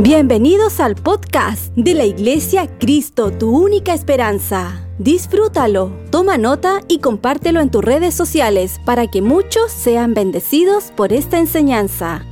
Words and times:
Bienvenidos 0.00 0.78
al 0.78 0.94
podcast 0.94 1.74
de 1.74 1.92
la 1.92 2.04
Iglesia 2.04 2.68
Cristo, 2.78 3.32
tu 3.32 3.50
única 3.50 3.92
esperanza. 3.92 4.88
Disfrútalo, 5.00 5.92
toma 6.12 6.38
nota 6.38 6.82
y 6.86 7.00
compártelo 7.00 7.60
en 7.60 7.68
tus 7.68 7.84
redes 7.84 8.14
sociales 8.14 8.78
para 8.86 9.08
que 9.08 9.22
muchos 9.22 9.72
sean 9.72 10.14
bendecidos 10.14 10.92
por 10.96 11.12
esta 11.12 11.40
enseñanza. 11.40 12.24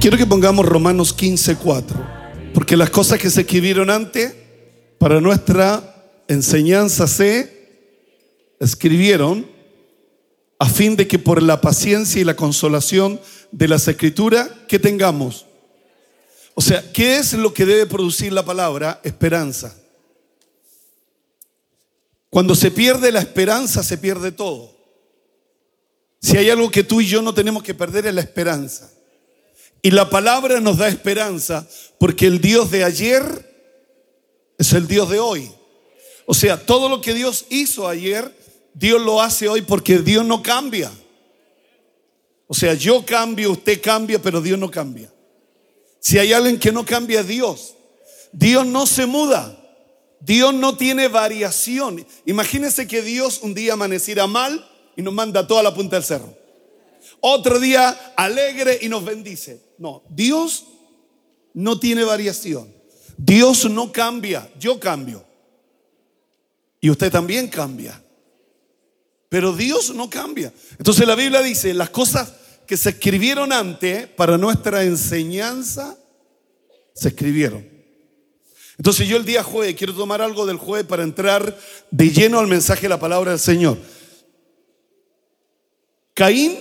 Quiero 0.00 0.16
que 0.16 0.24
pongamos 0.24 0.64
Romanos 0.64 1.14
15:4, 1.14 1.94
porque 2.54 2.74
las 2.74 2.88
cosas 2.88 3.18
que 3.18 3.28
se 3.28 3.42
escribieron 3.42 3.90
antes 3.90 4.34
para 4.96 5.20
nuestra 5.20 6.22
enseñanza 6.28 7.06
se 7.06 7.76
escribieron 8.58 9.51
a 10.62 10.66
fin 10.66 10.94
de 10.94 11.08
que 11.08 11.18
por 11.18 11.42
la 11.42 11.60
paciencia 11.60 12.20
y 12.20 12.24
la 12.24 12.36
consolación 12.36 13.20
de 13.50 13.66
las 13.66 13.88
escrituras, 13.88 14.48
que 14.68 14.78
tengamos. 14.78 15.44
O 16.54 16.60
sea, 16.60 16.92
¿qué 16.92 17.16
es 17.16 17.32
lo 17.32 17.52
que 17.52 17.66
debe 17.66 17.86
producir 17.86 18.32
la 18.32 18.44
palabra? 18.44 19.00
Esperanza. 19.02 19.74
Cuando 22.30 22.54
se 22.54 22.70
pierde 22.70 23.10
la 23.10 23.18
esperanza, 23.18 23.82
se 23.82 23.98
pierde 23.98 24.30
todo. 24.30 24.72
Si 26.20 26.36
hay 26.36 26.48
algo 26.48 26.70
que 26.70 26.84
tú 26.84 27.00
y 27.00 27.08
yo 27.08 27.22
no 27.22 27.34
tenemos 27.34 27.64
que 27.64 27.74
perder 27.74 28.06
es 28.06 28.14
la 28.14 28.20
esperanza. 28.20 28.88
Y 29.82 29.90
la 29.90 30.10
palabra 30.10 30.60
nos 30.60 30.78
da 30.78 30.86
esperanza 30.86 31.68
porque 31.98 32.28
el 32.28 32.40
Dios 32.40 32.70
de 32.70 32.84
ayer 32.84 33.24
es 34.58 34.72
el 34.74 34.86
Dios 34.86 35.10
de 35.10 35.18
hoy. 35.18 35.50
O 36.24 36.34
sea, 36.34 36.56
todo 36.64 36.88
lo 36.88 37.00
que 37.00 37.14
Dios 37.14 37.46
hizo 37.50 37.88
ayer, 37.88 38.32
Dios 38.74 39.00
lo 39.00 39.20
hace 39.20 39.48
hoy 39.48 39.62
porque 39.62 39.98
Dios 39.98 40.24
no 40.24 40.42
cambia. 40.42 40.90
O 42.46 42.54
sea, 42.54 42.74
yo 42.74 43.04
cambio, 43.04 43.52
usted 43.52 43.80
cambia, 43.80 44.20
pero 44.20 44.40
Dios 44.40 44.58
no 44.58 44.70
cambia. 44.70 45.12
Si 46.00 46.18
hay 46.18 46.32
alguien 46.32 46.58
que 46.58 46.72
no 46.72 46.84
cambia, 46.84 47.22
Dios. 47.22 47.74
Dios 48.32 48.66
no 48.66 48.86
se 48.86 49.06
muda. 49.06 49.58
Dios 50.20 50.52
no 50.54 50.76
tiene 50.76 51.08
variación. 51.08 52.04
Imagínese 52.26 52.86
que 52.86 53.02
Dios 53.02 53.40
un 53.42 53.54
día 53.54 53.72
amaneciera 53.72 54.26
mal 54.26 54.68
y 54.96 55.02
nos 55.02 55.14
manda 55.14 55.46
toda 55.46 55.62
la 55.62 55.74
punta 55.74 55.96
del 55.96 56.04
cerro. 56.04 56.36
Otro 57.20 57.58
día 57.58 57.88
alegre 58.16 58.78
y 58.82 58.88
nos 58.88 59.04
bendice. 59.04 59.60
No, 59.78 60.02
Dios 60.08 60.66
no 61.54 61.78
tiene 61.78 62.04
variación. 62.04 62.72
Dios 63.16 63.68
no 63.70 63.92
cambia, 63.92 64.50
yo 64.58 64.80
cambio. 64.80 65.24
Y 66.80 66.90
usted 66.90 67.10
también 67.10 67.48
cambia. 67.48 68.02
Pero 69.32 69.54
Dios 69.54 69.94
no 69.94 70.10
cambia. 70.10 70.52
Entonces 70.76 71.06
la 71.06 71.14
Biblia 71.14 71.40
dice, 71.40 71.72
las 71.72 71.88
cosas 71.88 72.34
que 72.66 72.76
se 72.76 72.90
escribieron 72.90 73.50
antes 73.50 74.06
para 74.08 74.36
nuestra 74.36 74.84
enseñanza, 74.84 75.96
se 76.92 77.08
escribieron. 77.08 77.66
Entonces 78.76 79.08
yo 79.08 79.16
el 79.16 79.24
día 79.24 79.42
jueves 79.42 79.74
quiero 79.74 79.94
tomar 79.94 80.20
algo 80.20 80.44
del 80.44 80.58
jueves 80.58 80.86
para 80.86 81.02
entrar 81.02 81.58
de 81.90 82.10
lleno 82.10 82.40
al 82.40 82.46
mensaje 82.46 82.82
de 82.82 82.88
la 82.90 83.00
palabra 83.00 83.30
del 83.30 83.40
Señor. 83.40 83.78
Caín 86.12 86.54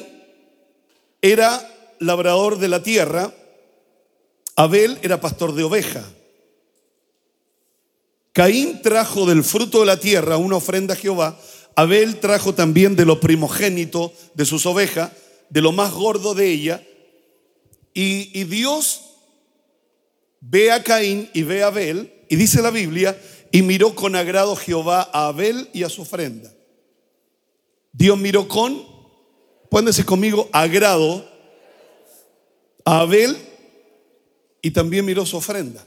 era 1.21 1.95
labrador 1.99 2.57
de 2.57 2.69
la 2.69 2.81
tierra, 2.81 3.35
Abel 4.55 4.97
era 5.01 5.19
pastor 5.19 5.53
de 5.55 5.63
oveja. 5.65 6.05
Caín 8.31 8.81
trajo 8.81 9.25
del 9.25 9.43
fruto 9.43 9.81
de 9.81 9.87
la 9.87 9.97
tierra 9.99 10.37
una 10.37 10.55
ofrenda 10.55 10.93
a 10.93 10.97
Jehová, 10.97 11.37
Abel 11.75 12.19
trajo 12.19 12.53
también 12.53 12.95
de 12.95 13.05
lo 13.05 13.19
primogénito 13.19 14.13
de 14.33 14.45
sus 14.45 14.65
ovejas, 14.65 15.11
de 15.49 15.61
lo 15.61 15.71
más 15.71 15.93
gordo 15.93 16.33
de 16.33 16.47
ella. 16.47 16.83
Y, 17.93 18.43
Dios 18.45 19.01
ve 20.39 20.71
a 20.71 20.83
Caín 20.83 21.29
y 21.33 21.43
ve 21.43 21.63
a 21.63 21.67
Abel, 21.67 22.13
y 22.29 22.35
dice 22.35 22.61
la 22.61 22.71
Biblia, 22.71 23.19
y 23.51 23.61
miró 23.61 23.95
con 23.95 24.15
agrado 24.15 24.55
Jehová 24.55 25.09
a 25.13 25.27
Abel 25.27 25.69
y 25.73 25.83
a 25.83 25.89
su 25.89 26.03
ofrenda. 26.03 26.51
Dios 27.91 28.17
miró 28.17 28.47
con, 28.47 28.85
pueden 29.69 29.93
conmigo, 30.05 30.49
agrado 30.53 31.29
a 32.85 33.01
Abel 33.01 33.37
y 34.61 34.71
también 34.71 35.05
miró 35.05 35.25
su 35.25 35.37
ofrenda. 35.37 35.85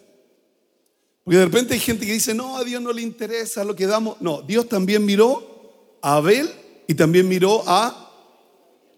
Porque 1.25 1.39
de 1.39 1.44
repente 1.47 1.73
hay 1.73 1.81
gente 1.81 2.05
que 2.05 2.12
dice, 2.12 2.34
no, 2.34 2.59
a 2.59 2.65
Dios 2.65 2.83
no 2.83 2.93
le 2.93 3.00
interesa 3.00 3.65
lo 3.65 3.75
que 3.75 3.87
damos. 3.87 4.21
No, 4.21 4.43
Dios 4.43 4.69
también 4.69 5.06
miró 5.06 5.54
a 6.05 6.17
Abel 6.17 6.51
y 6.87 6.95
también 6.95 7.27
miró 7.27 7.63
a 7.67 8.05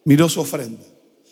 miró 0.04 0.28
su 0.28 0.40
ofrenda. 0.40 0.82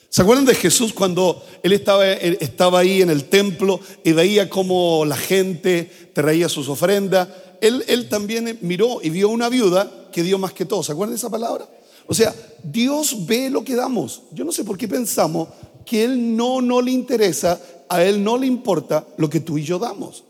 ¿Se 0.09 0.23
acuerdan 0.23 0.45
de 0.45 0.55
Jesús 0.55 0.93
cuando 0.93 1.45
él 1.65 1.73
estaba, 1.73 2.09
estaba 2.13 2.79
ahí 2.79 3.03
en 3.03 3.11
el 3.11 3.25
templo 3.25 3.81
y 4.05 4.13
veía 4.13 4.49
cómo 4.49 5.05
la 5.05 5.17
gente 5.17 5.91
traía 6.13 6.49
sus 6.49 6.69
ofrendas? 6.69 7.29
Él, 7.61 7.85
él 7.89 8.09
también 8.09 8.59
miró 8.63 9.01
y 9.03 9.11
vio 9.11 9.29
una 9.29 9.49
viuda 9.49 10.09
que 10.13 10.23
dio 10.23 10.39
más 10.39 10.53
que 10.53 10.65
todo. 10.65 10.85
¿Se 10.85 10.93
acuerdan 10.93 11.15
de 11.15 11.19
esa 11.19 11.31
palabra? 11.31 11.69
O 12.07 12.15
sea, 12.15 12.33
Dios 12.63 13.27
ve 13.27 13.51
lo 13.51 13.65
que 13.65 13.75
damos. 13.75 14.23
Yo 14.31 14.45
no 14.45 14.53
sé 14.53 14.63
por 14.63 14.79
qué 14.79 14.87
pensamos 14.87 15.49
que 15.85 16.05
Él 16.05 16.37
no, 16.37 16.61
no 16.61 16.81
le 16.81 16.93
interesa, 16.93 17.61
a 17.89 18.05
Él 18.05 18.23
no 18.23 18.39
le 18.39 18.47
importa 18.47 19.07
lo 19.17 19.29
que 19.29 19.41
tú 19.41 19.59
y 19.59 19.65
yo 19.65 19.81
damos. 19.81 20.23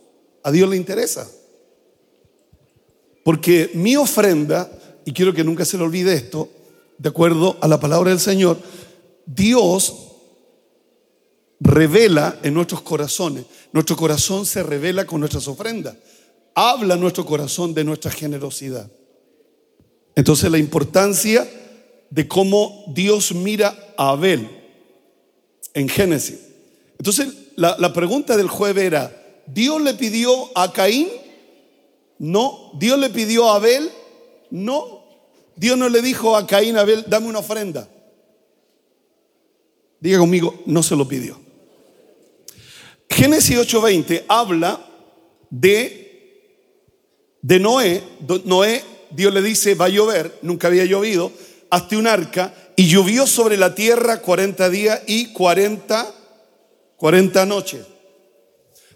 A 0.43 0.50
Dios 0.50 0.69
le 0.71 0.76
interesa. 0.76 1.28
Porque 3.22 3.71
mi 3.75 3.97
ofrenda, 3.97 4.71
y 5.04 5.12
quiero 5.12 5.32
que 5.34 5.44
nunca 5.44 5.65
se 5.65 5.76
le 5.76 5.84
olvide 5.84 6.15
esto, 6.15 6.48
de 6.98 7.09
acuerdo 7.09 7.56
a 7.60 7.69
la 7.69 7.81
palabra 7.81 8.10
del 8.10 8.20
Señor, 8.20 8.59
Dios 9.26 9.94
revela 11.60 12.38
en 12.42 12.54
nuestros 12.54 12.82
corazones. 12.82 13.44
Nuestro 13.72 13.97
corazón 13.97 14.47
se 14.47 14.62
revela 14.62 15.06
con 15.06 15.20
nuestras 15.20 15.48
ofrendas. 15.48 15.97
Habla 16.54 16.97
nuestro 16.97 17.25
corazón 17.25 17.75
de 17.75 17.84
nuestra 17.84 18.10
generosidad. 18.10 18.91
Entonces 20.14 20.50
la 20.50 20.59
importancia 20.59 21.48
de 22.10 22.28
cómo 22.28 22.84
Dios 22.94 23.34
mira 23.34 23.94
a 23.97 24.10
Abel 24.10 24.48
en 25.72 25.88
Génesis. 25.88 26.38
Entonces 26.98 27.28
la, 27.56 27.76
la 27.78 27.93
pregunta 27.93 28.37
del 28.37 28.48
jueves 28.48 28.84
era, 28.84 29.43
¿Dios 29.47 29.81
le 29.81 29.94
pidió 29.94 30.56
a 30.56 30.72
Caín? 30.72 31.09
No. 32.19 32.70
¿Dios 32.78 32.98
le 32.98 33.10
pidió 33.10 33.50
a 33.50 33.56
Abel? 33.56 33.91
No. 34.54 35.03
Dios 35.56 35.76
no 35.76 35.88
le 35.88 36.00
dijo 36.00 36.37
a 36.37 36.47
Caín, 36.47 36.76
Abel, 36.76 37.04
dame 37.09 37.26
una 37.26 37.41
ofrenda. 37.41 37.88
Diga 39.98 40.20
conmigo, 40.20 40.62
no 40.66 40.81
se 40.81 40.94
lo 40.94 41.09
pidió. 41.09 41.41
Génesis 43.10 43.59
8:20 43.59 44.26
habla 44.28 44.81
de, 45.50 46.60
de 47.43 47.59
Noé. 47.59 48.00
Noé, 48.44 48.84
Dios 49.10 49.34
le 49.34 49.43
dice, 49.43 49.75
va 49.75 49.87
a 49.87 49.88
llover, 49.88 50.38
nunca 50.43 50.69
había 50.69 50.84
llovido, 50.84 51.32
hazte 51.70 51.97
un 51.97 52.06
arca 52.06 52.54
y 52.76 52.87
llovió 52.87 53.26
sobre 53.26 53.56
la 53.56 53.75
tierra 53.75 54.20
40 54.20 54.70
días 54.70 55.03
y 55.09 55.32
40, 55.32 56.14
40 56.97 57.47
noches. 57.47 57.84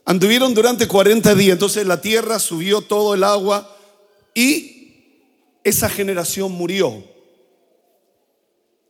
Anduvieron 0.05 0.55
durante 0.55 0.87
40 0.87 1.35
días, 1.35 1.55
entonces 1.55 1.85
la 1.85 2.01
tierra 2.01 2.39
subió 2.39 2.81
todo 2.83 3.15
el 3.15 3.25
agua 3.25 3.77
y 4.35 4.78
esa 5.69 5.89
generación 5.89 6.53
murió. 6.53 7.05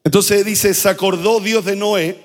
Entonces 0.04 0.44
dice, 0.44 0.72
se 0.72 0.88
acordó 0.88 1.40
Dios 1.40 1.64
de 1.64 1.76
Noé, 1.76 2.16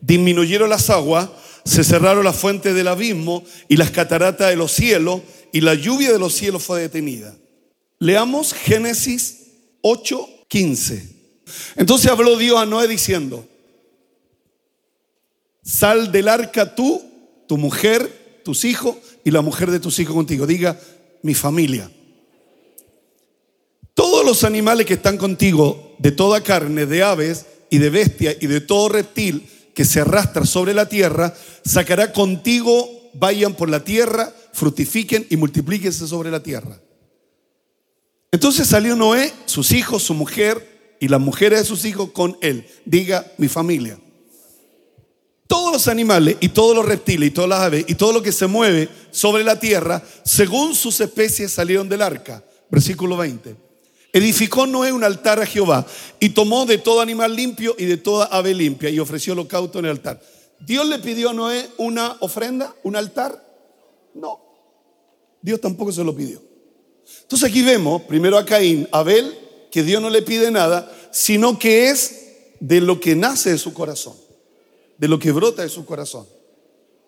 disminuyeron 0.00 0.68
las 0.68 0.90
aguas, 0.90 1.30
se 1.64 1.84
cerraron 1.84 2.24
las 2.24 2.36
fuentes 2.36 2.74
del 2.74 2.88
abismo 2.88 3.44
y 3.68 3.76
las 3.76 3.90
cataratas 3.90 4.48
de 4.48 4.56
los 4.56 4.72
cielos, 4.72 5.20
y 5.52 5.60
la 5.60 5.74
lluvia 5.74 6.12
de 6.12 6.18
los 6.18 6.34
cielos 6.34 6.62
fue 6.62 6.80
detenida. 6.80 7.36
Leamos 7.98 8.52
Génesis 8.52 9.48
8:15. 9.82 11.02
Entonces 11.76 12.10
habló 12.10 12.36
Dios 12.36 12.58
a 12.58 12.66
Noé 12.66 12.88
diciendo, 12.88 13.46
sal 15.62 16.10
del 16.10 16.28
arca 16.28 16.74
tú, 16.74 17.02
tu 17.46 17.58
mujer, 17.58 18.40
tus 18.44 18.64
hijos 18.64 18.96
y 19.24 19.30
la 19.30 19.42
mujer 19.42 19.70
de 19.70 19.80
tus 19.80 19.98
hijos 19.98 20.14
contigo. 20.14 20.46
Diga, 20.46 20.80
mi 21.22 21.34
familia. 21.34 21.90
Todos 24.00 24.24
los 24.24 24.44
animales 24.44 24.86
que 24.86 24.94
están 24.94 25.18
contigo, 25.18 25.94
de 25.98 26.10
toda 26.10 26.42
carne, 26.42 26.86
de 26.86 27.02
aves 27.02 27.44
y 27.68 27.76
de 27.76 27.90
bestia 27.90 28.34
y 28.40 28.46
de 28.46 28.62
todo 28.62 28.88
reptil 28.88 29.46
que 29.74 29.84
se 29.84 30.00
arrastra 30.00 30.46
sobre 30.46 30.72
la 30.72 30.88
tierra, 30.88 31.34
sacará 31.66 32.10
contigo, 32.10 33.10
vayan 33.12 33.52
por 33.52 33.68
la 33.68 33.84
tierra, 33.84 34.34
fructifiquen 34.54 35.26
y 35.28 35.36
multiplíquense 35.36 36.06
sobre 36.06 36.30
la 36.30 36.42
tierra. 36.42 36.80
Entonces 38.32 38.68
salió 38.68 38.96
Noé, 38.96 39.34
sus 39.44 39.70
hijos, 39.70 40.02
su 40.02 40.14
mujer 40.14 40.96
y 40.98 41.08
las 41.08 41.20
mujeres 41.20 41.58
de 41.58 41.64
sus 41.66 41.84
hijos 41.84 42.10
con 42.12 42.38
él. 42.40 42.66
Diga 42.86 43.30
mi 43.36 43.48
familia. 43.48 43.98
Todos 45.46 45.74
los 45.74 45.88
animales 45.88 46.38
y 46.40 46.48
todos 46.48 46.74
los 46.74 46.86
reptiles 46.86 47.28
y 47.28 47.32
todas 47.32 47.50
las 47.50 47.60
aves 47.60 47.84
y 47.86 47.96
todo 47.96 48.14
lo 48.14 48.22
que 48.22 48.32
se 48.32 48.46
mueve 48.46 48.88
sobre 49.10 49.44
la 49.44 49.60
tierra, 49.60 50.02
según 50.24 50.74
sus 50.74 51.02
especies 51.02 51.52
salieron 51.52 51.86
del 51.86 52.00
arca. 52.00 52.42
Versículo 52.70 53.18
20. 53.18 53.68
Edificó 54.12 54.66
Noé 54.66 54.92
un 54.92 55.04
altar 55.04 55.40
a 55.40 55.46
Jehová 55.46 55.86
y 56.18 56.30
tomó 56.30 56.66
de 56.66 56.78
todo 56.78 57.00
animal 57.00 57.36
limpio 57.36 57.76
y 57.78 57.84
de 57.84 57.96
toda 57.96 58.26
ave 58.26 58.54
limpia 58.54 58.90
y 58.90 58.98
ofreció 58.98 59.34
holocausto 59.34 59.78
en 59.78 59.84
el 59.84 59.92
altar. 59.92 60.20
¿Dios 60.58 60.86
le 60.86 60.98
pidió 60.98 61.30
a 61.30 61.32
Noé 61.32 61.68
una 61.78 62.16
ofrenda, 62.20 62.74
un 62.82 62.96
altar? 62.96 63.46
No. 64.14 64.40
Dios 65.40 65.60
tampoco 65.60 65.92
se 65.92 66.02
lo 66.02 66.14
pidió. 66.14 66.42
Entonces 67.22 67.48
aquí 67.48 67.62
vemos 67.62 68.02
primero 68.02 68.36
a 68.36 68.44
Caín, 68.44 68.88
Abel, 68.90 69.36
que 69.70 69.82
Dios 69.82 70.02
no 70.02 70.10
le 70.10 70.22
pide 70.22 70.50
nada, 70.50 70.90
sino 71.12 71.58
que 71.58 71.88
es 71.88 72.20
de 72.58 72.80
lo 72.80 73.00
que 73.00 73.14
nace 73.14 73.50
de 73.50 73.58
su 73.58 73.72
corazón, 73.72 74.14
de 74.98 75.08
lo 75.08 75.18
que 75.18 75.30
brota 75.30 75.62
de 75.62 75.68
su 75.68 75.84
corazón, 75.84 76.26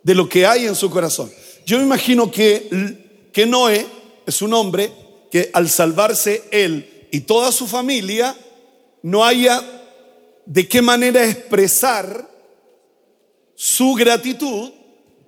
de 0.03 0.15
lo 0.15 0.29
que 0.29 0.47
hay 0.47 0.67
en 0.67 0.77
su 0.77 0.89
corazón. 0.89 1.31
Yo 1.67 1.79
me 1.79 1.85
imagino 1.85 2.31
que, 2.31 3.29
que 3.33 3.45
Noé 3.45 3.87
es 4.25 4.41
un 4.41 4.55
hombre 4.55 4.93
que 5.31 5.51
al 5.53 5.69
salvarse 5.69 6.45
él 6.51 6.92
y 7.13 7.21
toda 7.21 7.53
su 7.53 7.69
familia, 7.69 8.35
no 9.03 9.23
haya 9.23 9.63
de 10.47 10.67
qué 10.67 10.81
manera 10.81 11.23
expresar 11.23 12.27
su 13.55 13.93
gratitud, 13.93 14.73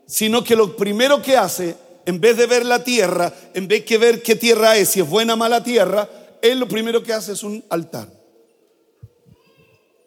sino 0.06 0.42
que 0.42 0.56
lo 0.56 0.76
primero 0.76 1.20
que 1.20 1.36
hace, 1.36 1.76
en 2.06 2.20
vez 2.20 2.38
de 2.38 2.46
ver 2.46 2.64
la 2.64 2.82
tierra, 2.82 3.34
en 3.52 3.68
vez 3.68 3.84
de 3.84 3.98
ver 3.98 4.22
qué 4.22 4.34
tierra 4.34 4.78
es, 4.78 4.88
si 4.88 5.00
es 5.00 5.08
buena 5.08 5.34
o 5.34 5.36
mala 5.36 5.62
tierra, 5.62 6.08
él 6.40 6.58
lo 6.58 6.66
primero 6.66 7.02
que 7.02 7.12
hace 7.12 7.32
es 7.32 7.42
un 7.42 7.62
altar. 7.68 8.08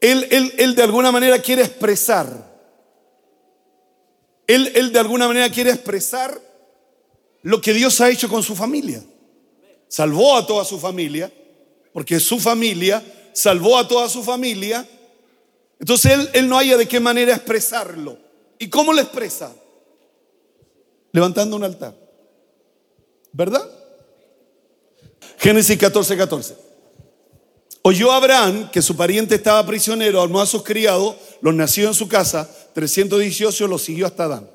Él, 0.02 0.28
él, 0.32 0.54
él 0.58 0.74
de 0.74 0.82
alguna 0.82 1.12
manera 1.12 1.40
quiere 1.40 1.62
expresar. 1.62 2.58
Él, 4.48 4.72
él 4.74 4.92
de 4.92 5.00
alguna 5.00 5.28
manera 5.28 5.52
quiere 5.52 5.70
expresar 5.70 6.42
lo 7.44 7.62
que 7.62 7.74
Dios 7.74 8.02
ha 8.02 8.10
hecho 8.10 8.28
con 8.30 8.42
su 8.42 8.56
familia. 8.56 9.04
Salvó 9.88 10.36
a 10.36 10.48
toda 10.48 10.66
su 10.66 10.80
familia, 10.80 11.32
porque 11.98 12.20
su 12.20 12.40
familia 12.40 13.04
salvó 13.34 13.76
a 13.76 13.88
toda 13.88 14.08
su 14.08 14.22
familia. 14.22 14.88
Entonces 15.80 16.12
él, 16.12 16.30
él 16.34 16.48
no 16.48 16.56
haya 16.56 16.78
de 16.78 16.88
qué 16.88 17.00
manera 17.00 17.34
expresarlo. 17.34 18.20
¿Y 18.60 18.70
cómo 18.70 18.94
lo 18.94 19.02
expresa? 19.02 19.52
Levantando 21.12 21.56
un 21.56 21.64
altar. 21.64 21.96
¿Verdad? 23.32 23.68
Génesis 25.40 25.76
14, 25.76 26.16
14. 26.16 26.56
Oyó 27.82 28.12
Abraham 28.12 28.70
que 28.70 28.84
su 28.84 28.96
pariente 28.96 29.34
estaba 29.34 29.66
prisionero, 29.66 30.22
armó 30.22 30.40
a 30.40 30.46
sus 30.46 30.62
criados, 30.62 31.16
los 31.42 31.56
nació 31.56 31.88
en 31.88 31.96
su 31.96 32.08
casa, 32.08 32.48
318 32.76 33.66
los 33.66 33.82
siguió 33.82 34.06
hasta 34.06 34.26
Adán. 34.26 34.52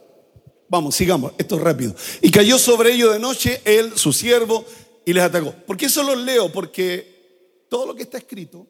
Vamos, 0.69 0.95
sigamos, 0.95 1.33
esto 1.39 1.57
es 1.57 1.61
rápido. 1.61 1.93
Y 2.21 2.31
cayó 2.31 2.57
sobre 2.57 2.93
ellos 2.93 3.13
de 3.13 3.19
noche 3.19 3.61
él, 3.65 3.99
su 3.99 4.13
siervo, 4.13 4.65
y 5.05 5.13
les 5.13 5.25
atacó. 5.25 5.53
¿Por 5.67 5.77
qué 5.77 5.87
eso 5.87 6.05
los 6.05 6.19
leo? 6.19 6.53
Porque 6.53 7.12
todo 7.73 7.87
lo 7.87 7.95
que 7.95 8.03
está 8.03 8.19
escrito 8.19 8.67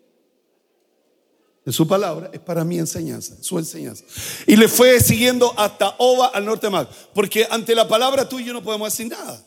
en 1.67 1.73
su 1.73 1.89
palabra 1.89 2.31
es 2.33 2.39
para 2.39 2.63
mi 2.63 2.79
enseñanza, 2.79 3.35
su 3.41 3.59
enseñanza. 3.59 4.05
Y 4.47 4.55
le 4.55 4.69
fue 4.69 5.01
siguiendo 5.01 5.53
hasta 5.59 5.97
Oba 5.99 6.29
al 6.29 6.45
norte 6.45 6.71
mar. 6.71 6.89
Porque 7.13 7.45
ante 7.51 7.75
la 7.75 7.89
palabra 7.89 8.29
tuya 8.29 8.53
no 8.53 8.63
podemos 8.63 8.93
decir 8.93 9.11
nada. 9.11 9.45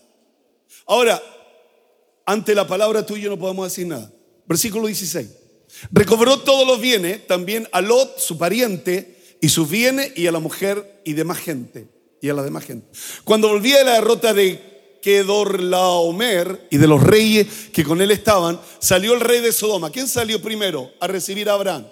Ahora, 0.86 1.24
ante 2.26 2.54
la 2.54 2.68
palabra 2.68 3.06
tuya 3.06 3.30
no 3.30 3.40
podemos 3.40 3.68
decir 3.68 3.88
nada. 3.88 4.12
Versículo 4.46 4.88
16. 4.88 5.30
Recobró 5.90 6.42
todos 6.42 6.68
los 6.68 6.82
bienes, 6.82 7.26
también 7.26 7.70
a 7.72 7.80
Lot, 7.80 8.20
su 8.20 8.38
pariente, 8.38 9.38
y 9.40 9.48
sus 9.48 9.70
bienes, 9.70 10.12
y 10.18 10.28
a 10.28 10.34
la 10.34 10.40
mujer 10.40 11.02
y 11.06 11.14
demás 11.14 11.38
gente. 11.38 11.88
Y 12.22 12.28
a 12.28 12.34
la 12.34 12.44
demás 12.44 12.66
gente. 12.66 12.86
Cuando 13.24 13.48
volvía 13.48 13.78
de 13.78 13.86
la 13.86 13.94
derrota 13.94 14.34
de 14.34 14.75
Kedorlaomer 15.06 16.68
y 16.72 16.78
de 16.78 16.88
los 16.88 17.04
reyes 17.04 17.46
que 17.72 17.84
con 17.84 18.02
él 18.02 18.10
estaban, 18.10 18.60
salió 18.80 19.14
el 19.14 19.20
rey 19.20 19.40
de 19.40 19.52
Sodoma. 19.52 19.92
¿Quién 19.92 20.08
salió 20.08 20.42
primero 20.42 20.92
a 21.00 21.06
recibir 21.06 21.48
a 21.48 21.54
Abraham? 21.54 21.86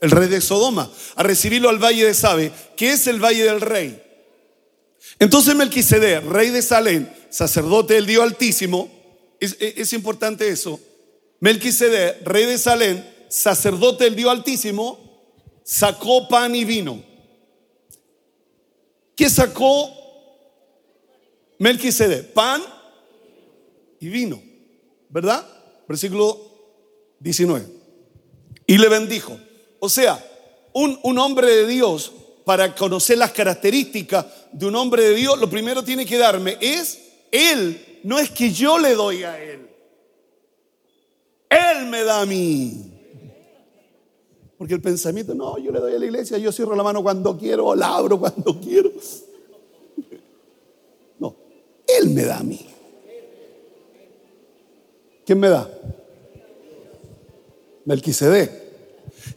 El 0.00 0.12
rey 0.12 0.28
de 0.28 0.40
Sodoma, 0.40 0.88
a 1.16 1.22
recibirlo 1.24 1.68
al 1.68 1.82
valle 1.82 2.06
de 2.06 2.14
Sabe, 2.14 2.52
que 2.76 2.92
es 2.92 3.08
el 3.08 3.18
valle 3.18 3.42
del 3.42 3.60
rey. 3.60 4.00
Entonces 5.18 5.56
Melquisede, 5.56 6.20
rey 6.20 6.50
de 6.50 6.62
Salem, 6.62 7.08
sacerdote 7.30 7.94
del 7.94 8.06
Dios 8.06 8.22
Altísimo, 8.22 8.88
es, 9.40 9.92
importante 9.92 10.48
eso. 10.50 10.78
Melquisede, 11.40 12.20
rey 12.22 12.46
de 12.46 12.58
Salem, 12.58 13.02
sacerdote 13.28 14.04
del 14.04 14.14
Dios 14.14 14.30
Altísimo, 14.30 15.34
sacó 15.64 16.28
pan 16.28 16.54
y 16.54 16.64
vino. 16.64 17.02
¿Qué 19.16 19.28
sacó 19.28 19.99
Melquisede? 21.60 22.24
Pan 22.24 22.60
y 24.00 24.08
vino. 24.08 24.42
¿Verdad? 25.08 25.46
Versículo 25.86 26.40
19. 27.20 27.66
Y 28.66 28.78
le 28.78 28.88
bendijo. 28.88 29.38
O 29.78 29.88
sea, 29.88 30.24
un, 30.72 30.98
un 31.02 31.18
hombre 31.18 31.48
de 31.48 31.66
Dios, 31.66 32.12
para 32.44 32.74
conocer 32.74 33.18
las 33.18 33.30
características 33.30 34.26
de 34.52 34.66
un 34.66 34.74
hombre 34.74 35.04
de 35.04 35.14
Dios, 35.14 35.38
lo 35.38 35.48
primero 35.48 35.84
tiene 35.84 36.04
que 36.04 36.18
darme 36.18 36.56
es 36.60 36.98
Él 37.30 37.86
no 38.02 38.18
es 38.18 38.30
que 38.30 38.50
yo 38.50 38.78
le 38.78 38.94
doy 38.94 39.22
a 39.24 39.40
Él. 39.42 39.68
Él 41.48 41.86
me 41.86 42.04
da 42.04 42.22
a 42.22 42.26
mí. 42.26 42.90
Porque 44.56 44.74
el 44.74 44.80
pensamiento, 44.80 45.34
no, 45.34 45.58
yo 45.58 45.72
le 45.72 45.80
doy 45.80 45.94
a 45.94 45.98
la 45.98 46.04
iglesia, 46.04 46.38
yo 46.38 46.52
cierro 46.52 46.76
la 46.76 46.82
mano 46.82 47.02
cuando 47.02 47.36
quiero, 47.36 47.66
o 47.66 47.74
la 47.74 47.96
abro 47.96 48.18
cuando 48.18 48.58
quiero. 48.60 48.90
Él 52.10 52.16
me 52.16 52.24
da 52.24 52.38
a 52.38 52.42
mí. 52.42 52.66
¿Quién 55.24 55.38
me 55.38 55.48
da? 55.48 55.70
Melquisede. 57.84 58.50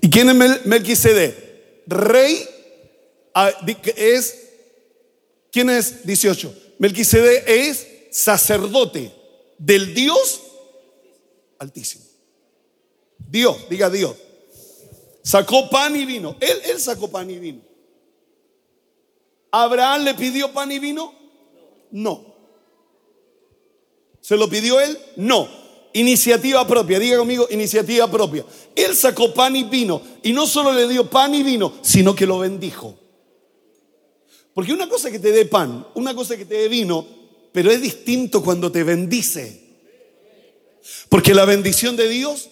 ¿Y 0.01 0.09
quién 0.09 0.29
es 0.29 0.65
Melquisede? 0.65 1.83
Rey 1.85 2.47
ah, 3.35 3.51
es, 3.95 4.49
¿quién 5.51 5.69
es 5.69 6.03
18? 6.03 6.55
Melquisede 6.79 7.43
es 7.45 7.87
sacerdote 8.09 9.13
del 9.59 9.93
Dios 9.93 10.41
altísimo. 11.59 12.05
Dios, 13.19 13.69
diga 13.69 13.91
Dios. 13.91 14.15
Sacó 15.21 15.69
pan 15.69 15.95
y 15.95 16.05
vino. 16.05 16.35
Él 16.39 16.79
sacó 16.79 17.07
pan 17.11 17.29
y 17.29 17.37
vino. 17.37 17.61
¿Abraham 19.51 20.05
le 20.05 20.15
pidió 20.15 20.51
pan 20.51 20.71
y 20.71 20.79
vino? 20.79 21.13
No. 21.91 22.32
¿Se 24.23 24.37
lo 24.37 24.49
pidió 24.49 24.79
él? 24.79 24.97
No. 25.17 25.49
Iniciativa 25.91 26.65
propia, 26.65 26.97
diga 26.97 27.17
conmigo, 27.17 27.45
iniciativa 27.51 28.09
propia. 28.09 28.45
Él 28.73 28.95
sacó 28.95 29.33
pan 29.33 29.53
y 29.57 29.65
vino 29.65 30.01
y 30.23 30.31
no 30.31 30.47
solo 30.47 30.71
le 30.71 30.87
dio 30.87 31.09
pan 31.09 31.35
y 31.35 31.43
vino, 31.43 31.73
sino 31.81 32.15
que 32.15 32.25
lo 32.25 32.39
bendijo. 32.39 32.97
Porque 34.53 34.71
una 34.71 34.87
cosa 34.87 35.11
que 35.11 35.19
te 35.19 35.33
dé 35.33 35.45
pan, 35.45 35.85
una 35.95 36.15
cosa 36.15 36.37
que 36.37 36.45
te 36.45 36.55
dé 36.55 36.67
vino, 36.69 37.05
pero 37.51 37.69
es 37.69 37.81
distinto 37.81 38.41
cuando 38.41 38.71
te 38.71 38.83
bendice. 38.83 39.61
Porque 41.09 41.33
la 41.33 41.43
bendición 41.43 41.97
de 41.97 42.07
Dios 42.07 42.49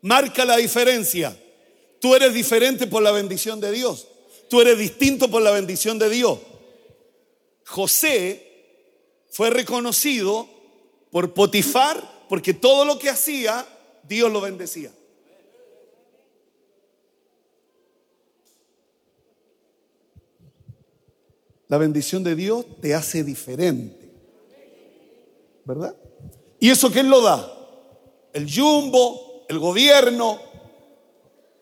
marca 0.00 0.46
la 0.46 0.56
diferencia. 0.56 1.36
Tú 2.00 2.14
eres 2.14 2.32
diferente 2.32 2.86
por 2.86 3.02
la 3.02 3.12
bendición 3.12 3.60
de 3.60 3.70
Dios. 3.70 4.08
Tú 4.48 4.62
eres 4.62 4.78
distinto 4.78 5.30
por 5.30 5.42
la 5.42 5.50
bendición 5.50 5.98
de 5.98 6.08
Dios. 6.08 6.38
José 7.66 8.48
fue 9.30 9.50
reconocido 9.50 10.61
por 11.12 11.34
Potifar 11.34 12.26
porque 12.28 12.54
todo 12.54 12.84
lo 12.84 12.98
que 12.98 13.10
hacía, 13.10 13.64
Dios 14.02 14.32
lo 14.32 14.40
bendecía. 14.40 14.90
La 21.68 21.78
bendición 21.78 22.24
de 22.24 22.34
Dios 22.34 22.66
te 22.80 22.94
hace 22.94 23.22
diferente. 23.22 24.02
¿verdad? 25.64 25.94
¿Y 26.58 26.70
eso 26.70 26.90
quién 26.90 27.08
lo 27.08 27.20
da? 27.22 27.52
El 28.32 28.52
jumbo, 28.52 29.44
el 29.48 29.58
gobierno. 29.58 30.40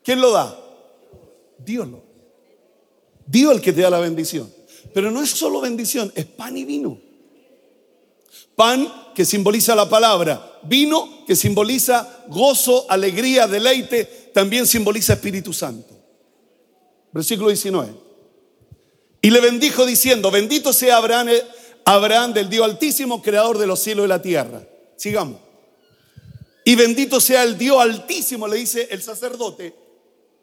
¿Quién 0.03 0.21
lo 0.21 0.31
da? 0.31 0.57
Dios 1.57 1.87
lo. 1.87 2.03
Dios 3.25 3.53
el 3.53 3.61
que 3.61 3.73
te 3.73 3.81
da 3.81 3.89
la 3.89 3.99
bendición. 3.99 4.51
Pero 4.93 5.11
no 5.11 5.21
es 5.21 5.29
solo 5.29 5.61
bendición, 5.61 6.11
es 6.15 6.25
pan 6.25 6.57
y 6.57 6.65
vino. 6.65 7.10
Pan 8.55 9.11
que 9.15 9.25
simboliza 9.25 9.75
la 9.75 9.89
palabra, 9.89 10.59
vino 10.63 11.25
que 11.25 11.35
simboliza 11.35 12.25
gozo, 12.27 12.85
alegría, 12.89 13.47
deleite, 13.47 14.05
también 14.33 14.67
simboliza 14.67 15.13
Espíritu 15.13 15.53
Santo. 15.53 15.95
Versículo 17.11 17.49
19. 17.49 17.93
Y 19.21 19.29
le 19.29 19.39
bendijo 19.39 19.85
diciendo, 19.85 20.31
bendito 20.31 20.73
sea 20.73 20.97
Abraham 20.97 21.29
Abraham 21.85 22.33
del 22.33 22.49
Dios 22.49 22.65
Altísimo, 22.65 23.21
creador 23.21 23.57
de 23.57 23.67
los 23.67 23.79
cielos 23.79 24.05
y 24.05 24.09
la 24.09 24.21
tierra. 24.21 24.67
Sigamos. 24.95 25.39
Y 26.63 26.75
bendito 26.75 27.19
sea 27.19 27.43
el 27.43 27.57
Dios 27.57 27.79
Altísimo, 27.79 28.47
le 28.47 28.57
dice 28.57 28.87
el 28.91 29.01
sacerdote, 29.01 29.75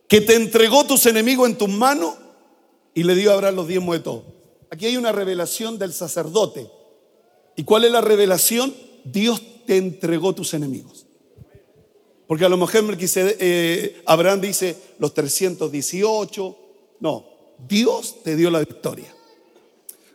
que 0.09 0.21
te 0.21 0.35
entregó 0.35 0.85
tus 0.85 1.07
enemigos 1.07 1.49
en 1.49 1.57
tus 1.57 1.69
manos 1.69 2.15
y 2.95 3.05
le 3.05 3.15
dio 3.15 3.31
a 3.31 3.35
Abraham 3.35 3.57
los 3.57 3.69
diezmos 3.69 3.97
de 3.97 4.03
todo. 4.03 4.25
Aquí 4.71 4.87
hay 4.87 4.97
una 4.97 5.13
revelación 5.13 5.79
del 5.79 5.93
sacerdote. 5.93 6.71
¿Y 7.59 7.65
cuál 7.65 7.85
es 7.85 7.91
la 7.91 8.01
revelación? 8.01 8.73
Dios 9.05 9.43
te 9.67 9.77
entregó 9.77 10.33
tus 10.33 10.55
enemigos. 10.55 11.07
Porque 12.29 12.45
a 12.45 12.49
lo 12.49 12.57
mejor 12.57 12.97
eh, 13.01 14.01
Abraham 14.07 14.41
dice 14.41 14.77
los 15.01 15.13
318, 15.13 16.57
no, 17.01 17.27
Dios 17.69 18.23
te 18.23 18.37
dio 18.37 18.49
la 18.51 18.61
victoria. 18.61 19.13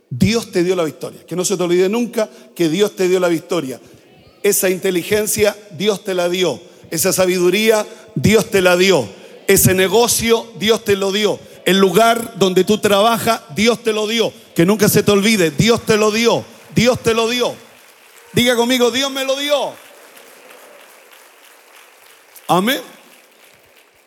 Dios 0.09 0.53
te 0.53 0.63
dio 0.63 0.73
la 0.77 0.85
victoria. 0.85 1.25
Que 1.25 1.35
no 1.35 1.43
se 1.43 1.57
te 1.57 1.63
olvide 1.63 1.89
nunca 1.89 2.29
que 2.55 2.69
Dios 2.69 2.95
te 2.95 3.09
dio 3.09 3.19
la 3.19 3.27
victoria. 3.27 3.81
Esa 4.41 4.69
inteligencia 4.69 5.53
Dios 5.77 6.05
te 6.05 6.13
la 6.13 6.29
dio. 6.29 6.61
Esa 6.91 7.11
sabiduría 7.11 7.85
Dios 8.15 8.49
te 8.51 8.61
la 8.61 8.77
dio. 8.77 9.05
Ese 9.47 9.73
negocio 9.73 10.47
Dios 10.59 10.85
te 10.85 10.95
lo 10.95 11.11
dio. 11.11 11.37
El 11.65 11.77
lugar 11.77 12.35
donde 12.39 12.63
tú 12.63 12.77
trabajas 12.77 13.41
Dios 13.53 13.83
te 13.83 13.91
lo 13.91 14.07
dio. 14.07 14.31
Que 14.55 14.65
nunca 14.65 14.87
se 14.87 15.03
te 15.03 15.11
olvide, 15.11 15.51
Dios 15.51 15.85
te 15.85 15.97
lo 15.97 16.09
dio. 16.09 16.52
Dios 16.75 17.01
te 17.01 17.13
lo 17.13 17.29
dio. 17.29 17.55
Diga 18.33 18.55
conmigo, 18.55 18.91
Dios 18.91 19.11
me 19.11 19.25
lo 19.25 19.35
dio. 19.35 19.73
Amén. 22.47 22.81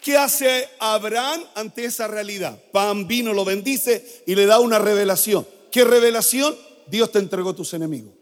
¿Qué 0.02 0.16
hace 0.16 0.68
Abraham 0.78 1.42
ante 1.54 1.84
esa 1.84 2.06
realidad? 2.06 2.60
Pan 2.72 3.08
vino, 3.08 3.32
lo 3.32 3.44
bendice 3.44 4.22
y 4.26 4.34
le 4.34 4.46
da 4.46 4.60
una 4.60 4.78
revelación. 4.78 5.46
¿Qué 5.72 5.84
revelación? 5.84 6.56
Dios 6.86 7.10
te 7.10 7.18
entregó 7.18 7.54
tus 7.54 7.74
enemigos. 7.74 8.14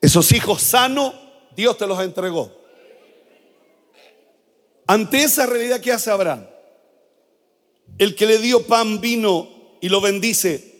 Esos 0.00 0.32
hijos 0.32 0.60
sanos, 0.60 1.14
Dios 1.54 1.78
te 1.78 1.86
los 1.86 2.02
entregó. 2.02 2.50
Ante 4.86 5.22
esa 5.22 5.46
realidad, 5.46 5.80
¿qué 5.80 5.92
hace 5.92 6.10
Abraham? 6.10 6.48
El 7.98 8.16
que 8.16 8.26
le 8.26 8.38
dio 8.38 8.66
pan, 8.66 9.00
vino 9.00 9.48
y 9.80 9.88
lo 9.88 10.00
bendice, 10.00 10.71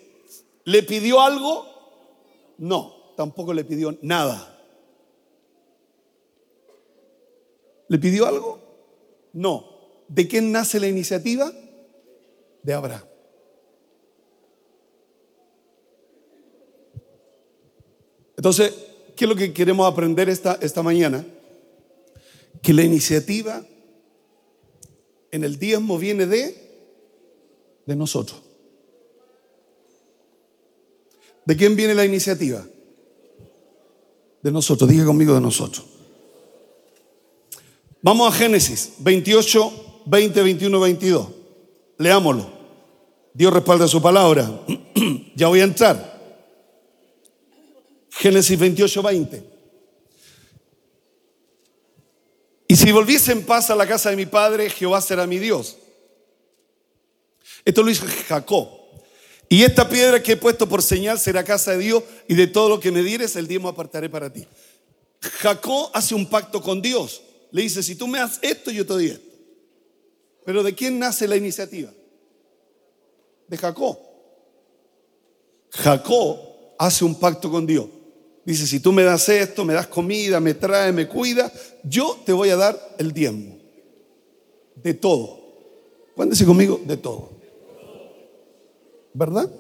¿le 0.65 0.83
pidió 0.83 1.21
algo? 1.21 1.67
No, 2.59 2.95
tampoco 3.17 3.53
le 3.53 3.65
pidió 3.65 3.97
nada. 4.03 4.49
¿Le 7.89 7.99
pidió 7.99 8.27
algo? 8.27 8.59
No. 9.33 9.69
¿De 10.09 10.29
quién 10.29 10.53
nace 10.53 10.81
la 10.81 10.89
iniciativa? 10.89 11.53
De 12.63 12.73
Abraham. 12.73 13.05
Entonces, 18.37 18.75
¿qué 19.15 19.25
es 19.25 19.29
lo 19.29 19.37
que 19.37 19.53
queremos 19.53 19.91
aprender 19.91 20.29
esta, 20.29 20.59
esta 20.61 20.83
mañana? 20.83 21.25
Que 22.63 22.73
la 22.73 22.83
iniciativa 22.83 23.65
en 25.31 25.45
el 25.45 25.59
diezmo 25.59 25.99
viene 25.99 26.27
de, 26.27 26.55
de 27.87 27.97
nosotros. 27.97 28.43
¿De 31.45 31.57
quién 31.57 31.75
viene 31.77 31.95
la 31.95 32.05
iniciativa? 32.05 32.65
De 34.43 34.51
nosotros. 34.51 34.89
Diga 34.89 35.05
conmigo 35.05 35.35
de 35.35 35.41
nosotros. 35.41 35.85
Vamos 38.01 38.33
a 38.33 38.37
Génesis 38.37 38.95
28, 38.99 40.03
20, 40.07 40.43
21, 40.43 40.81
22. 40.81 41.29
Leámoslo. 41.99 42.51
Dios 43.35 43.53
respalda 43.53 43.89
su 43.89 44.03
palabra. 44.03 44.51
ya 45.37 45.49
voy 45.49 45.61
a 45.61 45.65
entrar. 45.65 46.13
Génesis 48.11 48.59
28, 48.59 49.03
20. 49.03 49.53
Y 52.69 52.77
si 52.77 52.91
volviese 52.91 53.33
en 53.33 53.45
paz 53.45 53.71
a 53.71 53.77
la 53.77 53.87
casa 53.87 54.11
de 54.11 54.17
mi 54.17 54.27
padre, 54.27 54.71
Jehová 54.71 55.01
será 55.01 55.27
mi 55.27 55.39
Dios. 55.39 55.77
Esto 57.65 57.83
lo 57.83 57.91
hizo 57.91 58.07
Jacob. 58.29 58.82
Y 59.53 59.65
esta 59.65 59.87
piedra 59.87 60.23
que 60.23 60.33
he 60.33 60.37
puesto 60.39 60.67
por 60.67 60.83
señal 60.83 61.19
será 61.19 61.45
casa 61.45 61.73
de 61.73 61.79
Dios 61.85 62.03
y 62.27 62.35
de 62.35 62.47
todo 62.47 62.71
lo 62.71 62.81
que 62.81 62.91
me 62.91 63.03
dieres, 63.03 63.37
el 63.37 63.47
diezmo 63.47 63.69
apartaré 63.69 64.09
para 64.09 64.33
ti. 64.33 64.47
Jacob 65.21 65.91
hace 65.93 66.15
un 66.15 66.25
pacto 66.25 66.63
con 66.63 66.81
Dios 66.81 67.21
le 67.51 67.61
dice, 67.61 67.83
si 67.83 67.95
tú 67.95 68.09
me 68.09 68.19
das 68.19 68.39
esto, 68.41 68.71
yo 68.71 68.87
te 68.87 68.95
doy 68.95 69.07
esto. 69.09 69.37
Pero 70.47 70.63
¿de 70.63 70.75
quién 70.75 70.99
nace 70.99 71.29
la 71.29 71.37
iniciativa? 71.37 71.93
De 73.47 73.59
Jacob. 73.59 73.99
Jacob 75.69 76.39
hace 76.79 77.05
un 77.05 77.21
pacto 77.21 77.51
con 77.51 77.67
Dios. 77.67 77.89
Dice, 78.47 78.67
si 78.67 78.81
tú 78.81 78.91
me 78.91 79.03
das 79.03 79.29
esto, 79.29 79.67
me 79.67 79.75
das 79.75 79.87
comida, 79.87 80.41
me 80.41 80.55
trae, 80.55 80.93
me 80.93 81.07
cuida, 81.07 81.53
yo 81.85 82.19
te 82.25 82.33
voy 82.33 82.49
a 82.49 82.57
dar 82.57 82.97
el 82.99 83.13
diezmo. 83.13 83.59
De 84.77 84.95
todo. 84.95 85.41
Cuéntese 86.17 86.47
conmigo, 86.47 86.81
de 86.87 86.97
todo. 86.97 87.32
¿Verdad? 89.15 89.51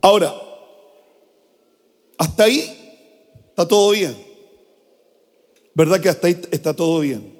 Ahora, 0.00 0.34
hasta 2.18 2.44
ahí 2.44 2.60
está 3.48 3.66
todo 3.66 3.90
bien. 3.90 4.16
¿Verdad 5.74 6.00
que 6.00 6.08
hasta 6.08 6.26
ahí 6.26 6.40
está 6.50 6.74
todo 6.74 7.00
bien? 7.00 7.38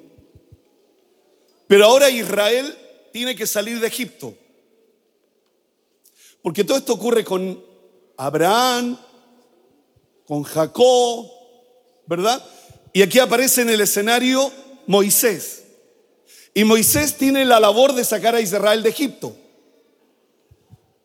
Pero 1.67 1.85
ahora 1.85 2.09
Israel 2.09 2.77
tiene 3.11 3.35
que 3.35 3.47
salir 3.47 3.79
de 3.79 3.87
Egipto. 3.87 4.33
Porque 6.41 6.63
todo 6.63 6.77
esto 6.77 6.93
ocurre 6.93 7.23
con 7.23 7.63
Abraham, 8.17 8.97
con 10.25 10.43
Jacob, 10.43 11.29
¿verdad? 12.05 12.43
Y 12.91 13.01
aquí 13.01 13.19
aparece 13.19 13.61
en 13.61 13.69
el 13.69 13.81
escenario 13.81 14.51
Moisés. 14.87 15.63
Y 16.53 16.63
Moisés 16.63 17.17
tiene 17.17 17.45
la 17.45 17.59
labor 17.59 17.93
de 17.93 18.03
sacar 18.03 18.35
a 18.35 18.41
Israel 18.41 18.83
de 18.83 18.89
Egipto. 18.89 19.35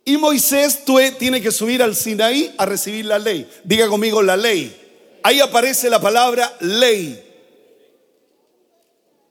Y 0.09 0.17
Moisés 0.17 0.85
tiene 1.19 1.43
que 1.43 1.53
subir 1.53 1.83
al 1.83 1.95
Sinaí 1.95 2.55
a 2.57 2.65
recibir 2.65 3.05
la 3.05 3.19
ley. 3.19 3.47
Diga 3.63 3.89
conmigo 3.89 4.23
la 4.23 4.39
ley. 4.39 4.75
Ahí 5.23 5.39
aparece 5.39 5.91
la 5.91 6.01
palabra 6.01 6.51
ley. 6.61 7.23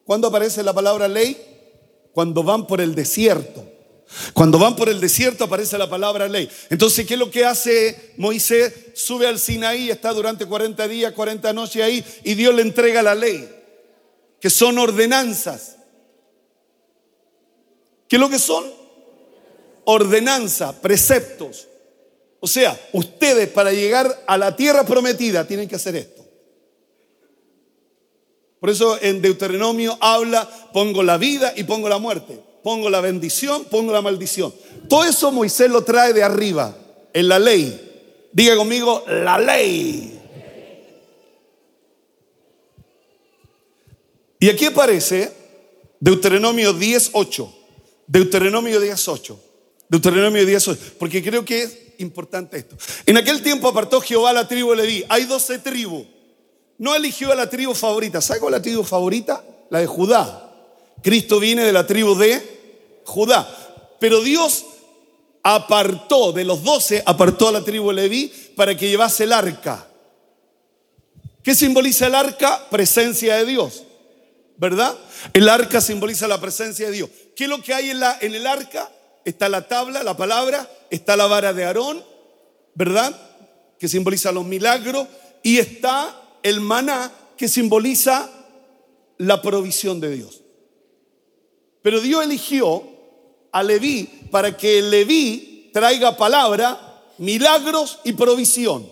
¿Cuándo 0.06 0.28
aparece 0.28 0.62
la 0.62 0.74
palabra 0.74 1.08
ley? 1.08 1.36
Cuando 2.14 2.44
van 2.44 2.68
por 2.68 2.80
el 2.80 2.94
desierto. 2.94 3.66
Cuando 4.34 4.60
van 4.60 4.76
por 4.76 4.88
el 4.88 5.02
desierto 5.02 5.46
aparece 5.46 5.80
la 5.80 5.90
palabra 5.90 6.28
ley. 6.28 6.48
Entonces, 6.70 7.08
¿qué 7.08 7.16
es 7.16 7.20
lo 7.20 7.32
que 7.32 7.44
hace 7.44 8.14
Moisés? 8.18 8.72
Sube 8.94 9.26
al 9.26 9.40
Sinaí, 9.40 9.90
está 9.90 10.14
durante 10.14 10.46
40 10.46 10.88
días, 10.88 11.12
40 11.12 11.54
noches 11.54 11.82
ahí 11.82 12.06
y 12.24 12.36
Dios 12.36 12.54
le 12.54 12.62
entrega 12.62 13.02
la 13.02 13.16
ley, 13.16 13.50
que 14.40 14.52
son 14.52 14.78
ordenanzas. 14.78 15.78
¿Qué 18.08 18.18
es 18.18 18.20
lo 18.20 18.30
que 18.30 18.38
son? 18.38 18.77
Ordenanza, 19.90 20.74
preceptos. 20.82 21.66
O 22.42 22.48
sea, 22.48 22.78
ustedes 22.92 23.48
para 23.48 23.72
llegar 23.72 24.24
a 24.28 24.38
la 24.38 24.54
tierra 24.54 24.86
prometida 24.86 25.48
tienen 25.48 25.70
que 25.70 25.78
hacer 25.78 25.96
esto. 25.96 26.26
Por 28.60 28.70
eso 28.70 29.02
en 29.02 29.22
Deuteronomio 29.22 29.98
habla, 30.02 30.46
pongo 30.74 31.04
la 31.04 31.18
vida 31.18 31.54
y 31.56 31.64
pongo 31.64 31.88
la 31.88 32.00
muerte, 32.00 32.38
pongo 32.64 32.90
la 32.90 33.00
bendición, 33.00 33.64
pongo 33.64 33.94
la 33.94 34.02
maldición. 34.02 34.54
Todo 34.90 35.06
eso 35.06 35.32
Moisés 35.32 35.70
lo 35.70 35.86
trae 35.86 36.12
de 36.12 36.22
arriba, 36.22 36.76
en 37.14 37.30
la 37.30 37.40
ley. 37.40 38.28
Diga 38.34 38.58
conmigo, 38.58 39.06
la 39.08 39.40
ley. 39.40 40.20
Y 44.38 44.50
aquí 44.50 44.66
aparece 44.66 45.32
Deuteronomio 46.02 46.74
10.8. 46.74 47.54
Deuteronomio 48.06 48.82
10.8. 48.82 49.47
Deuteronomio 49.90 50.44
10.8. 50.44 50.78
Porque 51.00 51.24
creo 51.24 51.46
que 51.46 51.64
es 51.64 51.78
importante 52.00 52.58
esto. 52.58 52.76
En 53.06 53.18
aquel 53.18 53.42
tiempo 53.42 53.68
apartó 53.68 54.02
Jehová 54.02 54.34
la 54.34 54.48
tribu 54.48 54.74
Leví. 54.74 55.06
Hay 55.10 55.26
12 55.26 55.60
tribus. 55.60 56.06
No 56.78 56.96
eligió 56.96 57.32
a 57.32 57.36
la 57.36 57.50
tribu 57.50 57.74
favorita. 57.74 58.22
¿Sabe 58.22 58.40
cuál 58.40 58.54
es 58.54 58.60
la 58.60 58.64
tribu 58.64 58.84
favorita? 58.84 59.44
La 59.70 59.80
de 59.80 59.88
Judá. 59.88 60.44
Cristo 61.02 61.40
viene 61.40 61.64
de 61.64 61.74
la 61.74 61.88
tribu 61.88 62.16
de 62.16 63.02
Judá. 63.06 63.48
Pero 64.00 64.22
Dios 64.22 64.66
apartó, 65.44 66.34
de 66.34 66.44
los 66.44 66.64
12, 66.64 67.04
apartó 67.06 67.48
a 67.48 67.52
la 67.54 67.64
tribu 67.64 67.92
Leví 67.92 68.32
para 68.56 68.76
que 68.76 68.90
llevase 68.90 69.24
el 69.24 69.34
arca. 69.34 69.88
¿Qué 71.42 71.56
simboliza 71.56 72.08
el 72.08 72.16
arca? 72.16 72.68
Presencia 72.70 73.38
de 73.38 73.46
Dios. 73.46 73.84
¿Verdad? 74.58 74.98
El 75.34 75.48
arca 75.48 75.80
simboliza 75.80 76.28
la 76.28 76.42
presencia 76.42 76.88
de 76.88 76.92
Dios. 76.92 77.10
¿Qué 77.36 77.46
es 77.46 77.50
lo 77.50 77.62
que 77.62 77.74
hay 77.74 77.92
en 77.92 78.36
el 78.36 78.48
arca? 78.48 78.92
Está 79.28 79.50
la 79.50 79.68
tabla, 79.68 80.04
la 80.04 80.16
palabra, 80.16 80.72
está 80.90 81.18
la 81.18 81.28
vara 81.28 81.52
de 81.52 81.66
Aarón, 81.66 82.02
¿verdad? 82.76 83.14
Que 83.78 83.90
simboliza 83.90 84.32
los 84.32 84.46
milagros. 84.46 85.06
Y 85.44 85.58
está 85.58 86.16
el 86.44 86.62
maná, 86.62 87.12
que 87.36 87.50
simboliza 87.50 88.32
la 89.18 89.42
provisión 89.42 90.00
de 90.00 90.12
Dios. 90.12 90.44
Pero 91.82 92.00
Dios 92.00 92.24
eligió 92.24 92.86
a 93.52 93.64
Leví 93.64 94.04
para 94.32 94.56
que 94.56 94.82
Leví 94.82 95.72
traiga 95.74 96.16
palabra, 96.16 97.04
milagros 97.18 98.00
y 98.06 98.14
provisión. 98.14 98.90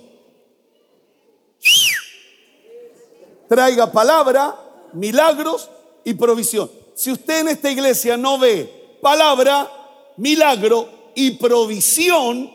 Traiga 3.47 3.89
palabra, 3.89 4.53
milagros 4.91 5.69
y 6.03 6.13
provisión. 6.13 6.69
Si 6.93 7.09
usted 7.09 7.39
en 7.39 7.47
esta 7.47 7.71
iglesia 7.71 8.17
no 8.17 8.37
ve 8.37 8.97
palabra, 9.01 9.71
milagro 10.17 11.11
y 11.15 11.31
provisión, 11.31 12.51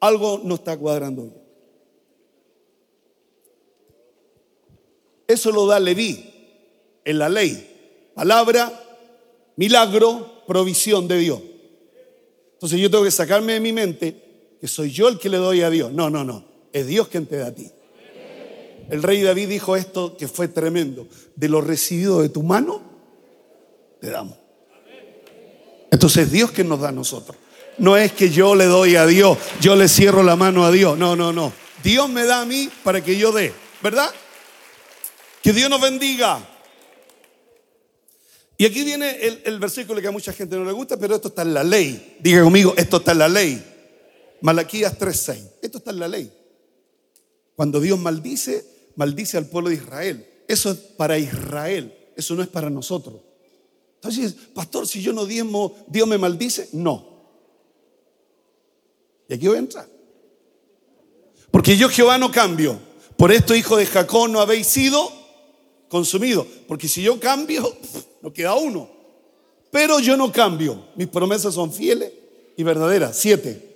algo 0.00 0.40
no 0.42 0.56
está 0.56 0.76
cuadrando 0.76 1.22
bien. 1.22 1.42
Eso 5.26 5.50
lo 5.50 5.66
da 5.66 5.80
Leví 5.80 6.32
en 7.04 7.18
la 7.18 7.28
ley. 7.28 8.10
Palabra, 8.14 8.70
milagro, 9.56 10.44
provisión 10.46 11.08
de 11.08 11.18
Dios. 11.18 11.40
Entonces 12.54 12.78
yo 12.78 12.90
tengo 12.90 13.04
que 13.04 13.10
sacarme 13.10 13.54
de 13.54 13.60
mi 13.60 13.72
mente 13.72 14.56
que 14.60 14.68
soy 14.68 14.90
yo 14.90 15.08
el 15.08 15.18
que 15.18 15.28
le 15.28 15.38
doy 15.38 15.62
a 15.62 15.70
Dios. 15.70 15.92
No, 15.92 16.10
no, 16.10 16.22
no. 16.22 16.44
Es 16.72 16.86
Dios 16.86 17.08
quien 17.08 17.26
te 17.26 17.36
da 17.36 17.48
a 17.48 17.54
ti. 17.54 17.70
El 18.90 19.02
rey 19.02 19.22
David 19.22 19.48
dijo 19.48 19.74
esto 19.74 20.16
que 20.16 20.28
fue 20.28 20.48
tremendo. 20.48 21.06
De 21.34 21.48
lo 21.48 21.60
recibido 21.60 22.20
de 22.20 22.28
tu 22.28 22.42
mano, 22.42 22.82
te 24.00 24.10
damos. 24.10 24.41
Entonces 25.92 26.32
Dios 26.32 26.50
que 26.50 26.64
nos 26.64 26.80
da 26.80 26.88
a 26.88 26.92
nosotros. 26.92 27.36
No 27.76 27.96
es 27.96 28.12
que 28.12 28.30
yo 28.30 28.54
le 28.54 28.64
doy 28.64 28.96
a 28.96 29.06
Dios, 29.06 29.36
yo 29.60 29.76
le 29.76 29.88
cierro 29.88 30.22
la 30.22 30.36
mano 30.36 30.64
a 30.64 30.72
Dios. 30.72 30.98
No, 30.98 31.14
no, 31.14 31.32
no. 31.32 31.52
Dios 31.84 32.08
me 32.08 32.24
da 32.24 32.40
a 32.40 32.46
mí 32.46 32.70
para 32.82 33.04
que 33.04 33.16
yo 33.16 33.30
dé, 33.30 33.52
¿verdad? 33.82 34.10
Que 35.42 35.52
Dios 35.52 35.68
nos 35.68 35.80
bendiga. 35.80 36.48
Y 38.56 38.64
aquí 38.64 38.84
viene 38.84 39.18
el, 39.44 39.58
versículo 39.58 40.00
que 40.00 40.08
a 40.08 40.12
mucha 40.12 40.32
gente 40.32 40.56
no 40.56 40.64
le 40.64 40.72
gusta, 40.72 40.96
pero 40.96 41.14
esto 41.14 41.28
está 41.28 41.42
en 41.42 41.52
la 41.52 41.64
ley. 41.64 42.16
Diga 42.20 42.42
conmigo, 42.42 42.72
esto 42.76 42.96
está 42.98 43.12
en 43.12 43.18
la 43.18 43.28
ley. 43.28 43.62
Malaquías 44.40 44.98
3:6. 44.98 45.50
Esto 45.60 45.78
está 45.78 45.90
en 45.90 45.98
la 45.98 46.08
ley. 46.08 46.32
Cuando 47.54 47.80
Dios 47.80 47.98
maldice, 47.98 48.64
maldice 48.96 49.36
al 49.36 49.46
pueblo 49.46 49.68
de 49.68 49.76
Israel. 49.76 50.26
Eso 50.48 50.70
es 50.70 50.78
para 50.78 51.18
Israel, 51.18 51.94
eso 52.16 52.34
no 52.34 52.42
es 52.42 52.48
para 52.48 52.70
nosotros. 52.70 53.20
Entonces, 54.02 54.34
pastor, 54.52 54.88
si 54.88 55.00
yo 55.00 55.12
no 55.12 55.24
diezmo, 55.24 55.76
Dios 55.86 56.08
me 56.08 56.18
maldice. 56.18 56.68
No. 56.72 57.06
Y 59.28 59.34
aquí 59.34 59.46
voy 59.46 59.56
a 59.56 59.60
entrar. 59.60 59.88
Porque 61.52 61.76
yo 61.76 61.88
Jehová 61.88 62.18
no 62.18 62.32
cambio. 62.32 62.80
Por 63.16 63.30
esto, 63.30 63.54
hijo 63.54 63.76
de 63.76 63.86
Jacob, 63.86 64.28
no 64.28 64.40
habéis 64.40 64.66
sido 64.66 65.08
consumidos. 65.88 66.48
Porque 66.66 66.88
si 66.88 67.00
yo 67.00 67.20
cambio, 67.20 67.76
no 68.22 68.32
queda 68.32 68.56
uno. 68.56 68.90
Pero 69.70 70.00
yo 70.00 70.16
no 70.16 70.32
cambio. 70.32 70.88
Mis 70.96 71.06
promesas 71.06 71.54
son 71.54 71.72
fieles 71.72 72.10
y 72.56 72.64
verdaderas. 72.64 73.16
Siete. 73.16 73.70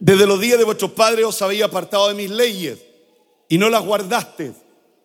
Desde 0.00 0.26
los 0.26 0.40
días 0.40 0.56
de 0.56 0.64
vuestros 0.64 0.92
padres 0.92 1.26
os 1.26 1.42
habéis 1.42 1.64
apartado 1.64 2.08
de 2.08 2.14
mis 2.14 2.30
leyes 2.30 2.78
y 3.50 3.58
no 3.58 3.68
las 3.68 3.84
guardaste. 3.84 4.54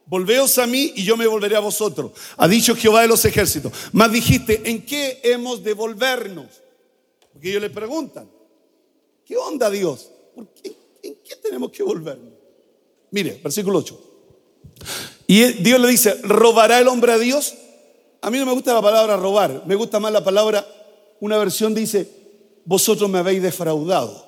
Volveos 0.09 0.57
a 0.57 0.65
mí 0.65 0.91
y 0.95 1.03
yo 1.03 1.15
me 1.15 1.27
volveré 1.27 1.55
a 1.55 1.59
vosotros. 1.59 2.11
Ha 2.37 2.47
dicho 2.47 2.75
Jehová 2.75 3.03
de 3.03 3.07
los 3.07 3.23
ejércitos. 3.25 3.71
Más 3.91 4.11
dijiste, 4.11 4.67
¿en 4.67 4.83
qué 4.83 5.19
hemos 5.23 5.63
de 5.63 5.73
volvernos? 5.73 6.47
Porque 7.31 7.49
ellos 7.49 7.61
le 7.61 7.69
preguntan, 7.69 8.27
¿qué 9.23 9.37
onda 9.37 9.69
Dios? 9.69 10.09
¿En 11.03 11.15
qué 11.23 11.35
tenemos 11.35 11.69
que 11.69 11.83
volvernos? 11.83 12.33
Mire, 13.11 13.39
versículo 13.43 13.77
8. 13.79 14.01
Y 15.27 15.43
Dios 15.61 15.79
le 15.79 15.87
dice, 15.89 16.15
¿robará 16.23 16.79
el 16.79 16.87
hombre 16.87 17.11
a 17.11 17.19
Dios? 17.19 17.53
A 18.21 18.31
mí 18.31 18.39
no 18.39 18.47
me 18.47 18.53
gusta 18.53 18.73
la 18.73 18.81
palabra 18.81 19.15
robar, 19.15 19.63
me 19.67 19.75
gusta 19.75 19.99
más 19.99 20.11
la 20.11 20.23
palabra, 20.23 20.67
una 21.19 21.37
versión 21.37 21.75
dice, 21.75 22.09
vosotros 22.65 23.07
me 23.11 23.19
habéis 23.19 23.43
defraudado. 23.43 24.27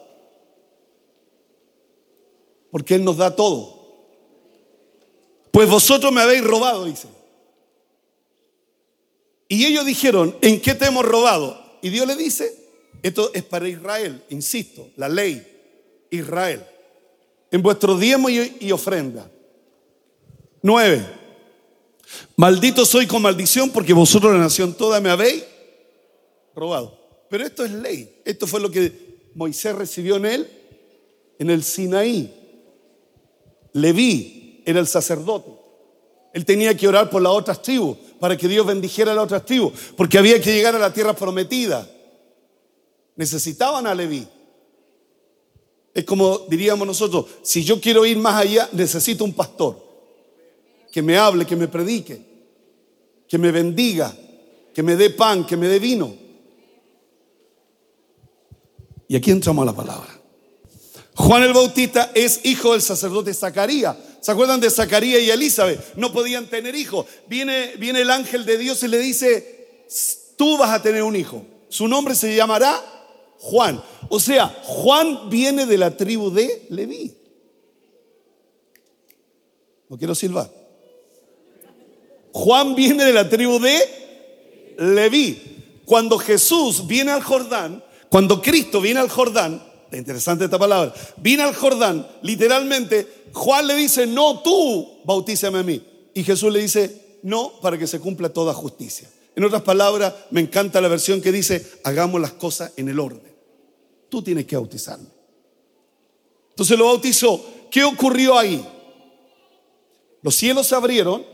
Porque 2.70 2.96
Él 2.96 3.04
nos 3.04 3.18
da 3.18 3.36
todo. 3.36 3.81
Pues 5.52 5.70
vosotros 5.70 6.12
me 6.12 6.22
habéis 6.22 6.44
robado, 6.44 6.86
dice. 6.86 7.08
Y 9.48 9.66
ellos 9.66 9.86
dijeron, 9.86 10.36
¿en 10.42 10.62
qué 10.62 10.74
te 10.76 10.86
hemos 10.86 11.04
robado? 11.04 11.62
Y 11.82 11.90
Dios 11.90 12.08
le 12.08 12.16
dice, 12.16 12.56
esto 13.04 13.32
es 13.34 13.44
para 13.44 13.68
Israel, 13.68 14.24
insisto, 14.30 14.90
la 14.96 15.10
ley, 15.10 15.46
Israel, 16.10 16.64
en 17.52 17.62
vuestro 17.62 17.98
diezmo 17.98 18.30
y, 18.30 18.72
ofrenda. 18.72 19.30
Nueve, 20.62 21.06
maldito 22.38 22.86
soy 22.86 23.08
con 23.08 23.24
maldición 23.24 23.72
porque 23.72 23.92
vosotros 23.94 24.32
la 24.32 24.40
nación 24.40 24.74
toda 24.74 25.02
me 25.02 25.10
habéis 25.10 25.44
robado. 26.56 26.98
Pero 27.30 27.46
esto 27.46 27.66
es 27.66 27.72
ley, 27.72 28.22
esto 28.24 28.48
fue 28.48 28.62
lo 28.62 28.70
que 28.72 29.30
Moisés 29.36 29.76
recibió 29.76 30.18
en 30.18 30.26
él, 30.28 30.50
en 31.40 31.50
el 31.50 31.64
Sinaí. 31.64 32.34
Leví, 33.74 34.41
era 34.66 34.80
el 34.80 34.88
sacerdote. 34.88 35.52
Él 36.34 36.46
tenía 36.46 36.76
que 36.76 36.88
orar 36.88 37.10
por 37.10 37.22
las 37.22 37.34
otras 37.34 37.62
tribus 37.62 37.98
para 38.20 38.38
que 38.38 38.48
Dios 38.48 38.66
bendijera 38.66 39.12
a 39.12 39.16
las 39.16 39.26
otras 39.26 39.46
tribus, 39.46 39.74
porque 39.98 40.18
había 40.18 40.42
que 40.42 40.54
llegar 40.54 40.76
a 40.76 40.80
la 40.80 40.94
tierra 40.94 41.14
prometida. 41.14 41.90
Necesitaban 43.16 43.86
a 43.88 43.94
Leví. 43.94 44.28
Es 45.94 46.06
como 46.06 46.40
diríamos 46.48 46.88
nosotros, 46.88 47.26
si 47.42 47.64
yo 47.64 47.82
quiero 47.82 48.06
ir 48.06 48.18
más 48.18 48.36
allá, 48.36 48.70
necesito 48.72 49.26
un 49.26 49.34
pastor 49.34 49.78
que 50.92 51.02
me 51.02 51.18
hable, 51.18 51.46
que 51.46 51.56
me 51.56 51.68
predique, 51.68 52.22
que 53.28 53.38
me 53.38 53.52
bendiga, 53.52 54.16
que 54.74 54.84
me 54.84 54.96
dé 54.96 55.10
pan, 55.10 55.46
que 55.46 55.58
me 55.58 55.68
dé 55.68 55.80
vino. 55.80 56.16
Y 59.10 59.16
aquí 59.18 59.32
entramos 59.32 59.64
a 59.64 59.66
la 59.66 59.76
palabra. 59.76 60.22
Juan 61.16 61.44
el 61.44 61.54
Bautista 61.54 62.12
es 62.16 62.40
hijo 62.46 62.72
del 62.72 62.82
sacerdote 62.82 63.34
Zacarías. 63.34 63.98
¿Se 64.22 64.32
acuerdan 64.32 64.60
de 64.60 64.70
Zacarías 64.70 65.22
y 65.22 65.32
Elizabeth? 65.32 65.96
No 65.96 66.14
podían 66.14 66.46
tener 66.46 66.76
hijos. 66.76 67.08
Viene, 67.28 67.74
viene 67.78 68.02
el 68.02 68.12
ángel 68.12 68.46
de 68.46 68.60
Dios 68.60 68.84
y 68.84 68.88
le 68.88 69.00
dice, 69.00 69.86
tú 70.38 70.58
vas 70.58 70.70
a 70.70 70.82
tener 70.82 71.02
un 71.02 71.16
hijo. 71.16 71.44
Su 71.70 71.88
nombre 71.88 72.14
se 72.14 72.36
llamará 72.36 72.80
Juan. 73.40 73.84
O 74.10 74.20
sea, 74.20 74.48
Juan 74.64 75.28
viene 75.30 75.66
de 75.66 75.78
la 75.78 75.98
tribu 75.98 76.30
de 76.30 76.68
Leví. 76.70 77.18
No 79.90 79.98
quiero 79.98 80.14
silbar. 80.14 80.52
Juan 82.32 82.76
viene 82.76 83.04
de 83.04 83.14
la 83.14 83.28
tribu 83.28 83.60
de 83.60 84.76
Leví. 84.78 85.82
Cuando 85.86 86.20
Jesús 86.20 86.86
viene 86.86 87.12
al 87.12 87.24
Jordán, 87.24 87.84
cuando 88.10 88.40
Cristo 88.40 88.82
viene 88.82 89.00
al 89.00 89.10
Jordán, 89.10 89.71
interesante 89.98 90.46
esta 90.46 90.60
palabra, 90.60 90.94
viene 91.18 91.44
al 91.44 91.54
Jordán, 91.54 92.08
literalmente, 92.22 93.26
Juan 93.34 93.68
le 93.68 93.76
dice, 93.76 94.08
no, 94.08 94.42
tú 94.42 95.02
bautízame 95.04 95.60
a 95.60 95.64
mí. 95.64 95.82
Y 96.14 96.24
Jesús 96.24 96.52
le 96.52 96.60
dice, 96.60 97.20
no, 97.24 97.60
para 97.62 97.78
que 97.78 97.88
se 97.88 98.00
cumpla 98.00 98.30
toda 98.30 98.54
justicia. 98.54 99.10
En 99.36 99.44
otras 99.44 99.62
palabras, 99.62 100.14
me 100.30 100.42
encanta 100.42 100.82
la 100.82 100.88
versión 100.88 101.22
que 101.22 101.32
dice, 101.32 101.66
hagamos 101.84 102.20
las 102.20 102.34
cosas 102.34 102.72
en 102.76 102.90
el 102.90 103.00
orden. 103.00 103.32
Tú 104.10 104.22
tienes 104.22 104.46
que 104.46 104.58
bautizarme. 104.58 105.08
Entonces 106.50 106.78
lo 106.78 106.86
bautizó. 106.86 107.44
¿Qué 107.70 107.84
ocurrió 107.84 108.38
ahí? 108.38 108.66
Los 110.22 110.36
cielos 110.36 110.68
se 110.68 110.76
abrieron, 110.76 111.26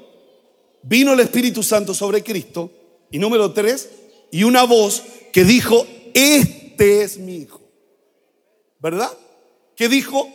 vino 0.84 1.13
el 1.13 1.20
Espíritu 1.20 1.63
Santo 1.63 1.93
sobre 1.93 2.24
Cristo, 2.24 2.72
y 3.12 3.20
número 3.20 3.52
tres, 3.52 3.89
y 4.32 4.43
una 4.43 4.63
voz 4.63 5.04
que 5.34 5.43
dijo, 5.43 5.86
este 6.13 7.02
es 7.02 7.17
mi 7.17 7.38
hijo. 7.38 7.67
¿Verdad? 8.80 9.12
¿Qué 9.76 9.88
dijo? 9.88 10.28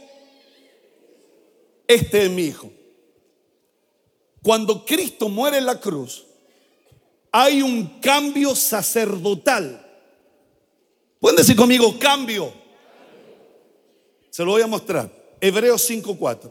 Este 1.86 2.24
es 2.24 2.30
mi 2.30 2.44
hijo. 2.44 2.70
Cuando 4.42 4.84
Cristo 4.84 5.28
muere 5.28 5.58
en 5.58 5.66
la 5.66 5.80
cruz, 5.80 6.24
hay 7.30 7.62
un 7.62 8.00
cambio 8.00 8.54
sacerdotal. 8.54 9.78
Pueden 11.20 11.36
decir 11.36 11.56
conmigo, 11.56 11.98
cambio. 11.98 12.52
Se 14.30 14.44
lo 14.44 14.52
voy 14.52 14.62
a 14.62 14.66
mostrar. 14.66 15.10
Hebreos 15.40 15.88
5.4. 15.88 16.50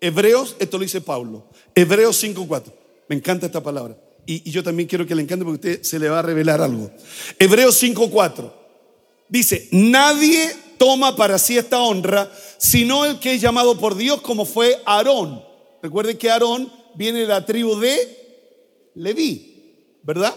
Hebreos, 0.00 0.56
esto 0.58 0.78
lo 0.78 0.82
dice 0.82 1.00
Pablo. 1.00 1.48
Hebreos 1.74 2.22
5.4. 2.22 2.72
Me 3.08 3.16
encanta 3.16 3.46
esta 3.46 3.62
palabra. 3.62 3.96
Y, 4.26 4.48
y, 4.48 4.52
yo 4.52 4.62
también 4.62 4.88
quiero 4.88 5.06
que 5.06 5.14
le 5.14 5.22
encante 5.22 5.44
porque 5.44 5.68
a 5.68 5.72
usted 5.72 5.82
se 5.82 5.98
le 5.98 6.08
va 6.08 6.20
a 6.20 6.22
revelar 6.22 6.60
algo. 6.60 6.90
Hebreos 7.38 7.82
5.4. 7.82 8.52
Dice, 9.28 9.68
nadie 9.72 10.54
toma 10.76 11.16
para 11.16 11.38
sí 11.38 11.56
esta 11.56 11.80
honra, 11.80 12.30
sino 12.58 13.04
el 13.04 13.18
que 13.18 13.34
es 13.34 13.40
llamado 13.40 13.78
por 13.78 13.96
Dios 13.96 14.20
como 14.20 14.44
fue 14.44 14.80
Aarón. 14.84 15.44
Recuerden 15.82 16.16
que 16.16 16.30
Aarón 16.30 16.72
viene 16.94 17.20
de 17.20 17.26
la 17.26 17.44
tribu 17.44 17.78
de 17.78 18.90
Leví, 18.94 19.98
¿verdad? 20.02 20.34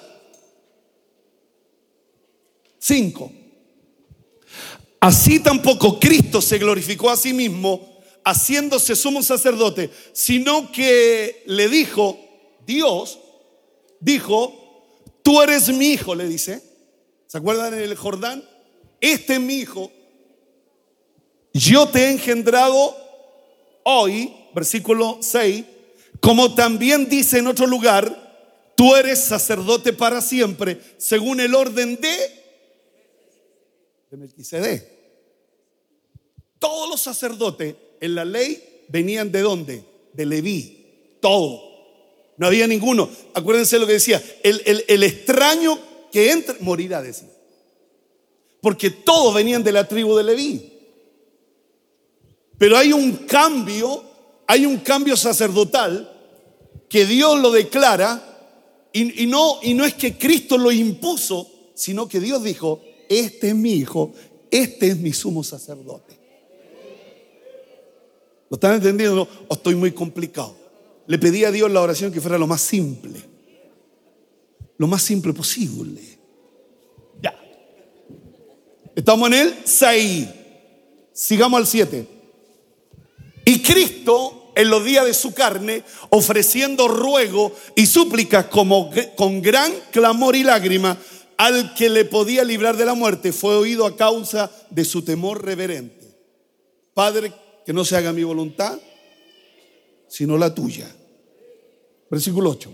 Cinco. 2.80 3.32
Así 5.00 5.40
tampoco 5.40 6.00
Cristo 6.00 6.42
se 6.42 6.58
glorificó 6.58 7.10
a 7.10 7.18
sí 7.18 7.34
mismo 7.34 7.98
haciéndose 8.26 8.96
sumo 8.96 9.24
sacerdote, 9.24 9.90
sino 10.12 10.72
que 10.72 11.44
le 11.46 11.70
dijo, 11.70 12.20
Dios 12.66 13.20
dijo, 14.00 14.84
tú 15.24 15.42
eres 15.42 15.70
mi 15.70 15.92
hijo, 15.92 16.14
le 16.14 16.28
dice. 16.28 16.62
¿Se 17.28 17.38
acuerdan 17.38 17.74
en 17.74 17.82
el 17.82 17.96
Jordán? 17.96 18.44
Este 19.00 19.36
es 19.36 19.40
mi 19.40 19.56
hijo 19.56 19.92
yo 21.58 21.88
te 21.90 22.06
he 22.06 22.12
engendrado 22.12 22.96
hoy, 23.84 24.34
versículo 24.54 25.18
6, 25.22 25.66
como 26.20 26.54
también 26.56 27.08
dice 27.10 27.40
en 27.40 27.48
otro 27.48 27.68
lugar, 27.68 28.74
tú 28.76 28.96
eres 28.96 29.20
sacerdote 29.24 29.94
para 29.94 30.22
siempre, 30.22 30.80
según 30.98 31.40
el 31.40 31.56
orden 31.56 32.00
de, 32.00 32.18
de. 34.62 34.98
Todos 36.60 36.90
los 36.90 37.02
sacerdotes 37.02 37.76
en 38.02 38.16
la 38.16 38.26
ley 38.26 38.84
venían 38.90 39.32
de 39.32 39.42
dónde? 39.42 39.84
De 40.14 40.26
Leví, 40.26 41.18
todo. 41.22 41.62
No 42.38 42.48
había 42.48 42.68
ninguno. 42.68 43.10
Acuérdense 43.34 43.80
lo 43.80 43.86
que 43.88 43.94
decía. 43.94 44.22
El, 44.44 44.62
el- 44.66 44.86
el 44.88 45.04
extraño 45.04 45.80
que 46.12 46.32
entra 46.32 46.56
morirá, 46.60 47.02
decía. 47.02 47.30
Porque 48.62 48.90
todos 48.90 49.34
venían 49.36 49.64
de 49.64 49.72
la 49.72 49.88
tribu 49.88 50.16
de 50.16 50.24
Leví. 50.24 50.77
Pero 52.58 52.78
hay 52.78 52.92
un 52.92 53.12
cambio, 53.28 54.04
hay 54.48 54.66
un 54.66 54.78
cambio 54.78 55.16
sacerdotal 55.16 56.12
que 56.90 57.06
Dios 57.06 57.40
lo 57.40 57.52
declara 57.52 58.24
y, 58.94 59.28
no, 59.28 59.60
no 59.64 59.86
es 59.86 59.94
que 59.94 60.18
Cristo 60.18 60.58
lo 60.58 60.72
impuso, 60.72 61.48
sino 61.76 62.08
que 62.08 62.20
Dios 62.20 62.44
dijo, 62.44 62.82
este 63.10 63.50
es 63.50 63.56
mi 63.56 63.74
hijo, 63.74 64.12
este 64.50 64.88
es 64.88 64.98
mi 64.98 65.14
sumo 65.14 65.44
sacerdote. 65.44 66.18
¿Lo 68.50 68.56
están 68.56 68.76
entendiendo? 68.76 69.28
¿O 69.48 69.54
estoy 69.54 69.76
muy 69.76 69.92
complicado? 69.92 70.56
Le 71.06 71.20
pedí 71.20 71.44
a 71.44 71.52
Dios 71.52 71.70
la 71.70 71.82
oración 71.82 72.12
que 72.12 72.22
fuera 72.22 72.38
lo 72.38 72.48
más 72.48 72.62
simple, 72.62 73.22
lo 74.78 74.88
más 74.88 75.04
simple 75.04 75.34
posible. 75.34 76.02
Ya. 77.22 77.38
Estamos 78.96 79.28
en 79.28 79.34
el 79.34 79.56
6. 79.64 80.28
Sigamos 81.14 81.60
al 81.60 81.68
7. 81.68 82.17
Y 83.48 83.62
Cristo, 83.62 84.52
en 84.58 84.70
los 84.70 84.84
días 84.84 85.06
de 85.06 85.14
su 85.14 85.34
carne, 85.34 85.82
ofreciendo 86.10 86.90
ruego 86.90 87.56
y 87.78 87.86
súplicas 87.86 88.48
como 88.48 88.92
con 89.16 89.42
gran 89.42 89.72
clamor 89.90 90.36
y 90.36 90.44
lágrima 90.44 90.98
al 91.38 91.74
que 91.74 91.90
le 91.90 92.04
podía 92.04 92.44
librar 92.44 92.76
de 92.76 92.84
la 92.84 92.94
muerte, 92.94 93.32
fue 93.32 93.56
oído 93.56 93.86
a 93.86 93.96
causa 93.96 94.52
de 94.70 94.84
su 94.84 95.02
temor 95.02 95.46
reverente. 95.46 96.14
Padre, 96.94 97.32
que 97.66 97.72
no 97.72 97.86
se 97.86 97.96
haga 97.96 98.12
mi 98.12 98.26
voluntad, 98.26 98.78
sino 100.10 100.38
la 100.38 100.54
tuya. 100.54 100.94
Versículo 102.12 102.50
8. 102.50 102.70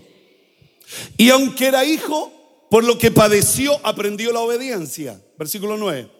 Y 1.18 1.30
aunque 1.30 1.66
era 1.66 1.84
hijo, 1.84 2.32
por 2.68 2.82
lo 2.82 2.98
que 2.98 3.12
padeció, 3.12 3.78
aprendió 3.86 4.32
la 4.32 4.40
obediencia. 4.40 5.22
Versículo 5.38 5.76
9. 5.76 6.10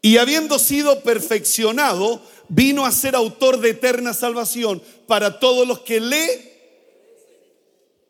Y 0.00 0.18
habiendo 0.18 0.58
sido 0.58 1.02
perfeccionado, 1.02 2.22
vino 2.48 2.84
a 2.84 2.92
ser 2.92 3.14
autor 3.14 3.60
de 3.60 3.70
eterna 3.70 4.14
salvación 4.14 4.82
para 5.06 5.38
todos 5.38 5.66
los 5.66 5.80
que 5.80 6.00
le, 6.00 6.58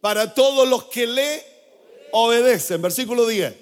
para 0.00 0.34
todos 0.34 0.68
los 0.68 0.84
que 0.84 1.06
le 1.06 1.42
obedecen. 2.12 2.80
Versículo 2.80 3.26
10. 3.26 3.54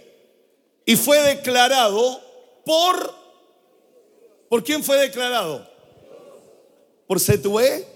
Y 0.85 0.97
fue 0.97 1.21
declarado 1.21 2.21
por, 2.65 3.15
¿por 4.49 4.62
quién 4.62 4.85
fue 4.85 4.99
declarado? 4.99 5.69
¿Por 7.07 7.21
Setué? 7.21 7.87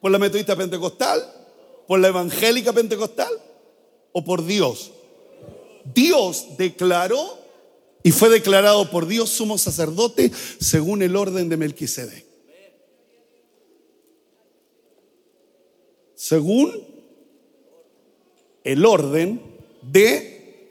¿Por 0.00 0.10
la 0.10 0.18
metodista 0.18 0.56
pentecostal? 0.56 1.24
¿Por 1.86 2.00
la 2.00 2.08
evangélica 2.08 2.72
pentecostal? 2.72 3.32
¿O 4.12 4.24
por 4.24 4.44
Dios? 4.44 4.90
Dios 5.84 6.56
declaró 6.56 7.39
y 8.02 8.12
fue 8.12 8.28
declarado 8.30 8.90
por 8.90 9.06
Dios 9.06 9.30
sumo 9.30 9.58
sacerdote 9.58 10.30
según 10.58 11.02
el 11.02 11.16
orden 11.16 11.48
de 11.48 11.56
Melquisedec. 11.56 12.24
Según 16.14 16.86
el 18.64 18.84
orden 18.84 19.42
de, 19.82 20.70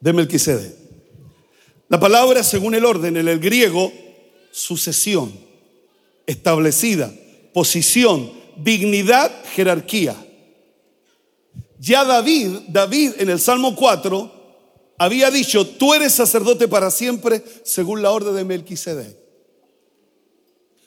de 0.00 0.12
Melquisedec. 0.12 0.74
La 1.88 1.98
palabra 1.98 2.42
según 2.42 2.74
el 2.74 2.84
orden 2.84 3.16
en 3.16 3.28
el 3.28 3.40
griego, 3.40 3.92
sucesión, 4.52 5.32
establecida, 6.26 7.12
posición, 7.52 8.32
dignidad, 8.56 9.32
jerarquía. 9.52 10.16
Ya 11.78 12.04
David, 12.04 12.58
David 12.68 13.12
en 13.18 13.30
el 13.30 13.40
Salmo 13.40 13.74
4 13.74 14.39
había 15.00 15.30
dicho, 15.30 15.66
tú 15.66 15.94
eres 15.94 16.12
sacerdote 16.12 16.68
para 16.68 16.90
siempre 16.90 17.42
según 17.64 18.02
la 18.02 18.10
orden 18.10 18.36
de 18.36 18.44
Melquisedec. 18.44 19.16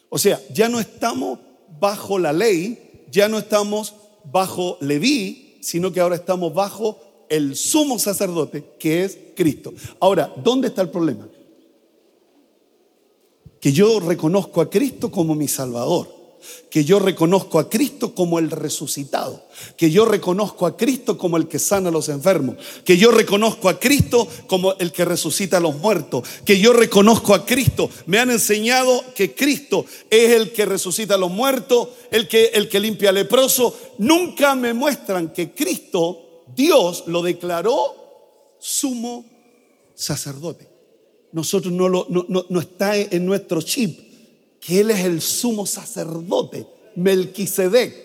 O 0.07 0.19
sea, 0.19 0.39
ya 0.53 0.69
no 0.69 0.79
estamos 0.79 1.39
bajo 1.79 2.19
la 2.19 2.31
ley, 2.31 3.07
ya 3.09 3.27
no 3.27 3.39
estamos 3.39 3.95
bajo 4.25 4.77
Leví, 4.81 5.57
sino 5.61 5.91
que 5.91 5.99
ahora 5.99 6.15
estamos 6.15 6.53
bajo 6.53 7.25
el 7.27 7.55
sumo 7.55 7.97
sacerdote 7.97 8.63
que 8.77 9.03
es 9.03 9.17
Cristo. 9.35 9.73
Ahora, 9.99 10.31
¿dónde 10.43 10.67
está 10.67 10.83
el 10.83 10.91
problema? 10.91 11.27
Que 13.59 13.71
yo 13.71 13.99
reconozco 13.99 14.61
a 14.61 14.69
Cristo 14.69 15.09
como 15.09 15.33
mi 15.33 15.47
Salvador 15.47 16.22
que 16.69 16.83
yo 16.83 16.99
reconozco 16.99 17.59
a 17.59 17.69
Cristo 17.69 18.15
como 18.15 18.39
el 18.39 18.49
resucitado, 18.49 19.45
que 19.77 19.91
yo 19.91 20.05
reconozco 20.05 20.65
a 20.65 20.75
Cristo 20.75 21.17
como 21.17 21.37
el 21.37 21.47
que 21.47 21.59
sana 21.59 21.89
a 21.89 21.91
los 21.91 22.09
enfermos, 22.09 22.55
que 22.83 22.97
yo 22.97 23.11
reconozco 23.11 23.69
a 23.69 23.79
Cristo 23.79 24.27
como 24.47 24.73
el 24.79 24.91
que 24.91 25.05
resucita 25.05 25.57
a 25.57 25.59
los 25.59 25.75
muertos, 25.77 26.27
que 26.45 26.59
yo 26.59 26.73
reconozco 26.73 27.33
a 27.33 27.45
Cristo. 27.45 27.89
Me 28.07 28.19
han 28.19 28.31
enseñado 28.31 29.03
que 29.15 29.35
Cristo 29.35 29.85
es 30.09 30.31
el 30.31 30.51
que 30.51 30.65
resucita 30.65 31.15
a 31.15 31.19
los 31.19 31.31
muertos, 31.31 31.89
el 32.11 32.27
que, 32.27 32.45
el 32.53 32.67
que 32.69 32.79
limpia 32.79 33.09
al 33.09 33.15
leproso. 33.15 33.77
Nunca 33.99 34.55
me 34.55 34.73
muestran 34.73 35.31
que 35.31 35.51
Cristo, 35.51 36.43
Dios, 36.55 37.03
lo 37.07 37.21
declaró 37.21 38.55
sumo 38.59 39.25
sacerdote. 39.93 40.69
Nosotros 41.33 41.73
no, 41.73 41.89
lo, 41.89 42.07
no, 42.09 42.25
no, 42.29 42.45
no 42.49 42.59
está 42.59 42.95
en 42.95 43.25
nuestro 43.25 43.61
chip 43.61 44.02
que 44.65 44.79
Él 44.79 44.91
es 44.91 44.99
el 44.99 45.21
sumo 45.21 45.65
sacerdote, 45.65 46.65
Melquisedec. 46.95 48.03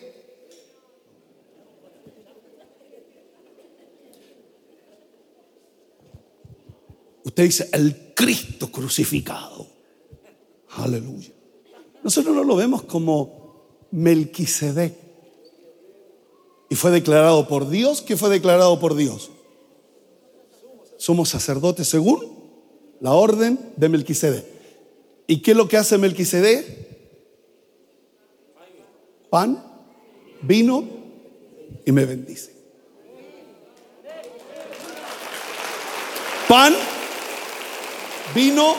Usted 7.22 7.42
dice, 7.44 7.68
el 7.72 8.12
Cristo 8.14 8.72
crucificado. 8.72 9.68
Aleluya. 10.70 11.30
Nosotros 12.02 12.34
no 12.34 12.42
lo 12.42 12.56
vemos 12.56 12.82
como 12.82 13.86
Melquisedec. 13.92 14.96
Y 16.70 16.74
fue 16.74 16.90
declarado 16.90 17.46
por 17.46 17.68
Dios. 17.68 18.02
¿Qué 18.02 18.16
fue 18.16 18.30
declarado 18.30 18.80
por 18.80 18.96
Dios? 18.96 19.30
Somos 20.96 21.28
sacerdotes 21.28 21.86
según 21.86 22.36
la 23.00 23.12
orden 23.12 23.72
de 23.76 23.88
Melquisedec. 23.88 24.57
¿Y 25.30 25.42
qué 25.42 25.50
es 25.50 25.56
lo 25.56 25.68
que 25.68 25.76
hace 25.76 25.98
Melquisedec? 25.98 26.88
Pan, 29.28 29.62
vino 30.40 30.88
y 31.84 31.92
me 31.92 32.06
bendice. 32.06 32.50
Pan, 36.48 36.74
vino, 38.34 38.74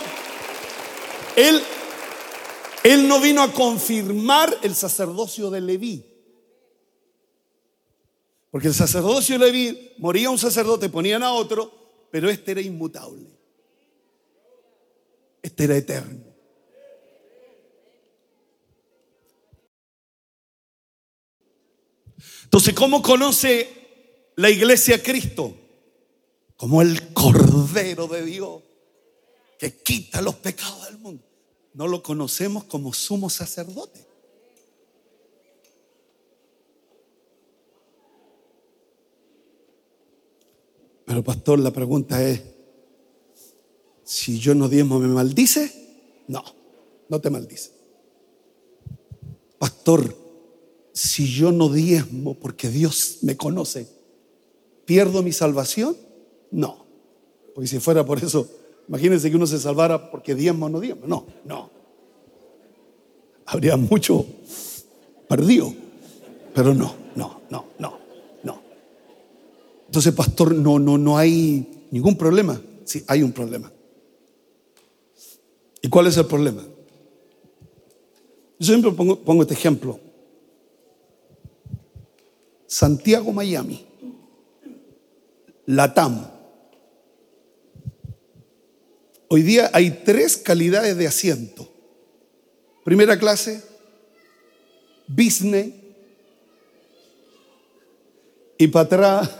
él, 1.35 1.61
él 2.83 3.07
no 3.07 3.19
vino 3.21 3.43
a 3.43 3.53
confirmar 3.53 4.57
el 4.63 4.73
sacerdocio 4.73 5.51
de 5.51 5.61
Leví. 5.61 6.03
Porque 8.49 8.69
el 8.69 8.73
sacerdocio 8.73 9.37
de 9.37 9.45
Leví, 9.45 9.91
moría 9.99 10.31
un 10.31 10.39
sacerdote, 10.39 10.89
ponían 10.89 11.21
a 11.21 11.31
otro, 11.31 11.71
pero 12.09 12.27
este 12.27 12.53
era 12.53 12.61
inmutable. 12.61 13.27
Este 15.43 15.65
era 15.65 15.77
eterno. 15.77 16.28
Entonces, 22.49 22.73
¿cómo 22.73 23.03
conoce 23.03 23.69
la 24.35 24.49
iglesia 24.49 24.95
a 24.95 25.03
Cristo? 25.03 25.53
Como 26.57 26.81
el 26.81 27.13
Cordero 27.13 28.07
de 28.07 28.25
Dios 28.25 28.63
que 29.59 29.77
quita 29.83 30.19
los 30.23 30.33
pecados 30.33 30.83
del 30.85 30.97
mundo. 30.97 31.23
No 31.75 31.87
lo 31.87 32.01
conocemos 32.01 32.63
como 32.63 32.91
sumo 32.91 33.29
sacerdote. 33.29 34.03
Pero 41.05 41.23
pastor, 41.23 41.59
la 41.59 41.69
pregunta 41.69 42.27
es, 42.27 42.41
si 44.03 44.39
yo 44.39 44.55
no 44.55 44.67
diezmo, 44.67 44.97
¿me 44.97 45.07
maldice? 45.07 46.23
No, 46.27 46.43
no 47.09 47.21
te 47.21 47.29
maldice. 47.29 47.73
Pastor, 49.59 50.15
si 50.99 51.31
yo 51.31 51.53
no 51.53 51.69
diezmo 51.69 52.33
porque 52.33 52.67
Dios 52.67 53.19
me 53.21 53.37
conoce, 53.37 53.87
¿pierdo 54.83 55.23
mi 55.23 55.31
salvación? 55.31 55.95
No. 56.51 56.85
Porque 57.55 57.69
si 57.69 57.79
fuera 57.79 58.05
por 58.05 58.17
eso, 58.21 58.49
imagínense 58.89 59.29
que 59.29 59.37
uno 59.37 59.47
se 59.47 59.59
salvara 59.59 60.11
porque 60.11 60.35
diezmo 60.35 60.65
o 60.65 60.69
no 60.69 60.81
diezmo. 60.81 61.07
No, 61.07 61.25
no. 61.45 61.69
Habría 63.45 63.77
mucho 63.77 64.25
perdido. 65.29 65.73
Pero 66.53 66.73
no, 66.73 66.93
no, 67.15 67.43
no, 67.49 67.65
no, 67.79 67.97
no. 68.43 68.61
Entonces, 69.85 70.13
pastor, 70.13 70.53
no, 70.53 70.79
no, 70.79 70.97
no 70.97 71.17
hay 71.17 71.87
ningún 71.91 72.17
problema. 72.17 72.61
Sí, 72.83 73.05
hay 73.07 73.23
un 73.23 73.31
problema. 73.31 73.71
¿Y 75.81 75.87
cuál 75.87 76.07
es 76.07 76.17
el 76.17 76.25
problema? 76.25 76.61
Yo 78.59 78.65
siempre 78.65 78.91
pongo, 78.91 79.17
pongo 79.17 79.43
este 79.43 79.53
ejemplo. 79.53 80.08
Santiago, 82.69 83.33
Miami. 83.33 83.83
Latam. 85.65 86.23
Hoy 89.27 89.41
día 89.41 89.71
hay 89.73 89.89
tres 90.05 90.37
calidades 90.37 90.95
de 90.95 91.07
asiento. 91.07 91.67
Primera 92.83 93.17
clase, 93.17 93.63
business 95.07 95.73
y 98.59 98.67
para 98.67 98.85
atrás 98.85 99.29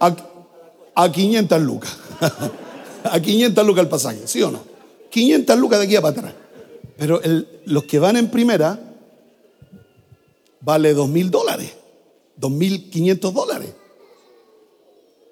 a, 0.00 0.16
a 0.94 1.12
500 1.12 1.62
lucas. 1.62 1.98
a 3.04 3.20
500 3.20 3.66
lucas 3.66 3.82
el 3.82 3.90
pasaje, 3.90 4.20
¿sí 4.26 4.40
o 4.42 4.52
no? 4.52 4.62
500 5.10 5.58
lucas 5.58 5.80
de 5.80 5.86
aquí 5.86 5.96
a 5.96 6.00
para 6.00 6.12
atrás. 6.16 6.34
Pero 6.96 7.20
los 7.64 7.84
que 7.84 7.98
van 7.98 8.16
en 8.16 8.30
primera 8.30 8.89
vale 10.60 10.94
2 10.94 11.08
mil 11.08 11.30
dólares, 11.30 11.72
2.500 12.40 13.32
dólares. 13.32 13.74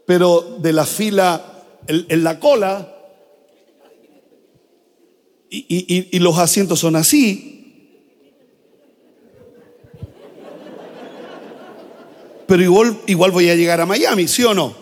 Pero 0.06 0.58
de 0.58 0.72
la 0.72 0.86
fila, 0.86 1.64
en, 1.86 2.24
la 2.24 2.40
cola, 2.40 2.94
y, 5.50 6.18
los 6.18 6.38
asientos 6.38 6.80
son 6.80 6.96
así, 6.96 7.54
pero 12.46 12.62
igual, 12.62 12.98
igual 13.06 13.30
voy 13.30 13.50
a 13.50 13.54
llegar 13.54 13.80
a 13.82 13.86
Miami, 13.86 14.26
¿sí 14.26 14.42
o 14.44 14.54
no? 14.54 14.74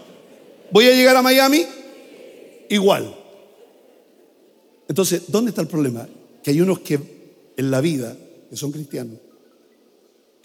¿Voy 0.71 0.87
a 0.87 0.95
llegar 0.95 1.17
a 1.17 1.23
Miami? 1.23 1.67
Igual. 2.69 3.13
Entonces, 4.89 5.23
¿dónde 5.27 5.51
está 5.51 5.63
el 5.63 5.69
problema? 5.69 6.07
Que 6.45 6.53
hay 6.53 6.61
unos 6.61 6.79
que 6.81 7.01
en 7.57 7.71
la 7.73 7.81
vida, 7.81 8.17
que 8.49 8.57
son 8.57 8.71
cristianos, 8.71 9.19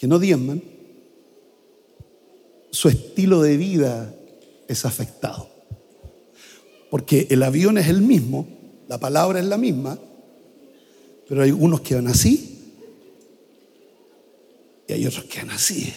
que 0.02 0.08
no 0.08 0.18
diezman, 0.18 0.64
su 2.72 2.90
estilo 2.90 3.44
de 3.44 3.56
vida 3.56 4.12
es 4.68 4.84
afectado. 4.84 5.48
Porque 6.90 7.28
el 7.30 7.44
avión 7.44 7.78
es 7.78 7.88
el 7.88 8.02
mismo, 8.02 8.48
la 8.88 9.00
palabra 9.00 9.40
es 9.40 9.46
la 9.46 9.60
misma, 9.60 10.00
pero 11.30 11.44
hay 11.44 11.52
unos 11.52 11.82
que 11.82 11.94
van 11.94 12.08
así 12.08 12.74
y 14.88 14.94
hay 14.94 15.06
otros 15.06 15.26
que 15.26 15.38
van 15.38 15.52
así. 15.52 15.94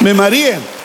Me 0.00 0.14
maríen. 0.14 0.75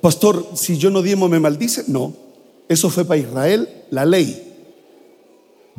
Pastor, 0.00 0.46
si 0.54 0.78
yo 0.78 0.90
no 0.90 1.02
diemo, 1.02 1.28
¿me 1.28 1.40
maldice? 1.40 1.84
No. 1.88 2.12
Eso 2.68 2.90
fue 2.90 3.04
para 3.04 3.20
Israel 3.20 3.68
la 3.90 4.04
ley. 4.04 4.54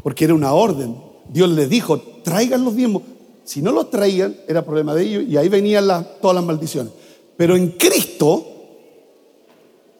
Porque 0.04 0.26
era 0.26 0.34
una 0.34 0.54
orden. 0.54 0.96
Dios 1.30 1.50
le 1.50 1.68
dijo, 1.68 2.00
traigan 2.24 2.64
los 2.64 2.76
diezmos. 2.76 3.04
Si 3.44 3.62
no 3.62 3.72
los 3.72 3.90
traían, 3.90 4.36
era 4.48 4.64
problema 4.64 4.94
de 4.94 5.04
ellos 5.04 5.24
y 5.28 5.38
ahí 5.38 5.50
venían 5.50 5.86
todas 6.22 6.36
las 6.36 6.44
maldiciones. 6.44 6.94
Pero 7.38 7.56
en 7.56 7.72
Cristo, 7.72 8.46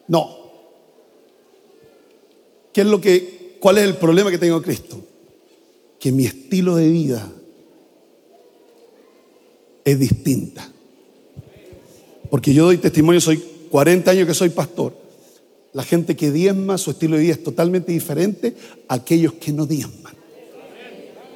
no. 0.08 0.36
¿Qué 2.72 2.82
es 2.82 2.86
lo 2.86 3.00
que, 3.00 3.56
¿Cuál 3.60 3.78
es 3.78 3.84
el 3.84 3.96
problema 3.96 4.30
que 4.30 4.38
tengo 4.38 4.56
en 4.56 4.62
Cristo? 4.62 4.98
que 6.02 6.10
mi 6.10 6.26
estilo 6.26 6.74
de 6.74 6.88
vida 6.88 7.30
es 9.84 10.00
distinta. 10.00 10.68
Porque 12.28 12.52
yo 12.52 12.64
doy 12.64 12.78
testimonio, 12.78 13.20
soy 13.20 13.40
40 13.72 14.10
años 14.10 14.28
que 14.28 14.34
soy 14.34 14.50
pastor. 14.50 14.94
La 15.72 15.82
gente 15.82 16.14
que 16.14 16.30
diezma, 16.30 16.76
su 16.76 16.90
estilo 16.90 17.16
de 17.16 17.22
vida 17.22 17.32
es 17.32 17.42
totalmente 17.42 17.90
diferente 17.90 18.54
a 18.86 18.94
aquellos 18.94 19.32
que 19.32 19.50
no 19.50 19.64
diezman. 19.64 20.14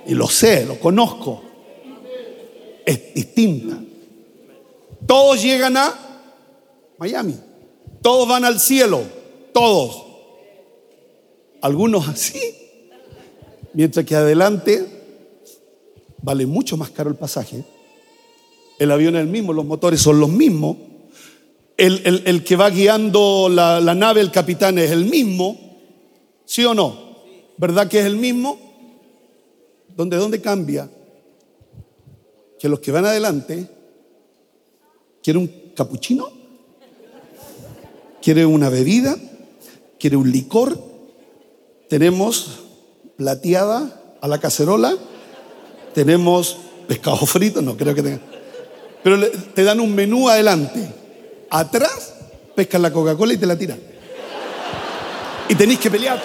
Y 0.06 0.14
lo 0.14 0.28
sé, 0.28 0.66
lo 0.66 0.78
conozco. 0.78 1.42
Es 2.84 3.14
distinta. 3.14 3.82
Todos 5.06 5.42
llegan 5.42 5.78
a 5.78 5.94
Miami. 6.98 7.34
Todos 8.02 8.28
van 8.28 8.44
al 8.44 8.60
cielo. 8.60 9.00
Todos. 9.54 10.04
Algunos 11.62 12.06
así 12.06 12.38
Mientras 13.76 14.04
que 14.06 14.14
adelante 14.14 14.86
vale 16.22 16.46
mucho 16.46 16.78
más 16.78 16.88
caro 16.90 17.10
el 17.10 17.16
pasaje. 17.16 17.62
El 18.78 18.90
avión 18.90 19.16
es 19.16 19.22
el 19.22 19.28
mismo, 19.28 19.52
los 19.52 19.66
motores 19.66 20.00
son 20.00 20.18
los 20.18 20.30
mismos. 20.30 20.78
El, 21.76 22.42
que 22.44 22.56
va 22.56 22.70
guiando 22.70 23.48
la, 23.50 23.80
la, 23.80 23.94
nave, 23.94 24.20
el 24.22 24.30
capitán, 24.30 24.78
es 24.78 24.90
el 24.90 25.04
mismo. 25.04 25.58
¿Sí 26.44 26.64
o 26.64 26.74
no? 26.74 26.96
¿Verdad 27.58 27.88
que 27.88 28.00
es 28.00 28.06
el 28.06 28.16
mismo? 28.16 28.58
¿Dónde, 29.94 30.16
dónde 30.16 30.40
cambia? 30.40 30.90
Que 32.58 32.68
los 32.68 32.80
que 32.80 32.92
van 32.92 33.04
adelante 33.04 33.68
quieren 35.22 35.42
un 35.42 35.72
capuchino, 35.74 36.30
quieren 38.22 38.46
una 38.46 38.68
bebida, 38.68 39.16
quieren 39.98 40.20
un 40.20 40.30
licor. 40.30 40.78
Tenemos 41.88 42.60
plateada 43.16 44.16
a 44.20 44.28
la 44.28 44.38
cacerola. 44.38 44.96
Tenemos 45.94 46.56
pescado 46.86 47.16
frito, 47.26 47.62
no 47.62 47.76
creo 47.76 47.94
que 47.94 48.02
tenga. 48.02 48.20
Pero 49.02 49.30
te 49.30 49.64
dan 49.64 49.80
un 49.80 49.94
menú 49.94 50.28
adelante. 50.28 51.05
Atrás, 51.50 52.14
pescan 52.54 52.82
la 52.82 52.92
Coca-Cola 52.92 53.34
y 53.34 53.36
te 53.36 53.46
la 53.46 53.56
tiran. 53.56 53.78
Y 55.48 55.54
tenéis 55.54 55.78
que 55.78 55.90
pelear. 55.90 56.22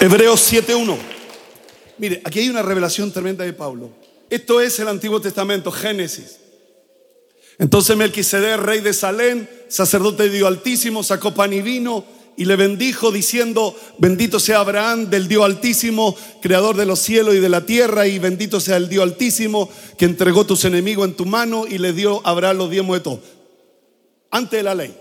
Hebreos 0.00 0.52
7.1. 0.52 0.96
Mire, 1.98 2.20
aquí 2.24 2.38
hay 2.38 2.48
una 2.48 2.62
revelación 2.62 3.10
tremenda 3.10 3.44
de 3.44 3.52
Pablo. 3.52 3.90
Esto 4.30 4.60
es 4.60 4.78
el 4.78 4.88
Antiguo 4.88 5.20
Testamento, 5.20 5.72
Génesis. 5.72 6.38
Entonces 7.58 7.96
Melquisedec, 7.96 8.60
rey 8.60 8.80
de 8.80 8.92
Salem, 8.92 9.46
sacerdote 9.68 10.24
de 10.24 10.30
Dios 10.30 10.46
Altísimo, 10.46 11.02
sacó 11.02 11.34
pan 11.34 11.52
y 11.52 11.62
vino 11.62 12.04
y 12.38 12.44
le 12.44 12.54
bendijo 12.54 13.10
diciendo, 13.10 13.74
bendito 13.98 14.38
sea 14.38 14.60
Abraham 14.60 15.10
del 15.10 15.26
Dios 15.26 15.44
Altísimo, 15.44 16.14
creador 16.40 16.76
de 16.76 16.86
los 16.86 17.00
cielos 17.00 17.34
y 17.34 17.40
de 17.40 17.48
la 17.48 17.66
tierra, 17.66 18.06
y 18.06 18.20
bendito 18.20 18.60
sea 18.60 18.76
el 18.76 18.88
Dios 18.88 19.02
Altísimo 19.02 19.68
que 19.98 20.04
entregó 20.04 20.46
tus 20.46 20.64
enemigos 20.64 21.08
en 21.08 21.14
tu 21.14 21.26
mano 21.26 21.66
y 21.68 21.78
le 21.78 21.92
dio 21.92 22.24
a 22.24 22.30
Abraham 22.30 22.58
los 22.58 22.70
diezmos 22.70 22.96
de 22.96 23.00
todo. 23.00 23.20
Antes 24.30 24.56
de 24.56 24.62
la 24.62 24.76
ley. 24.76 24.94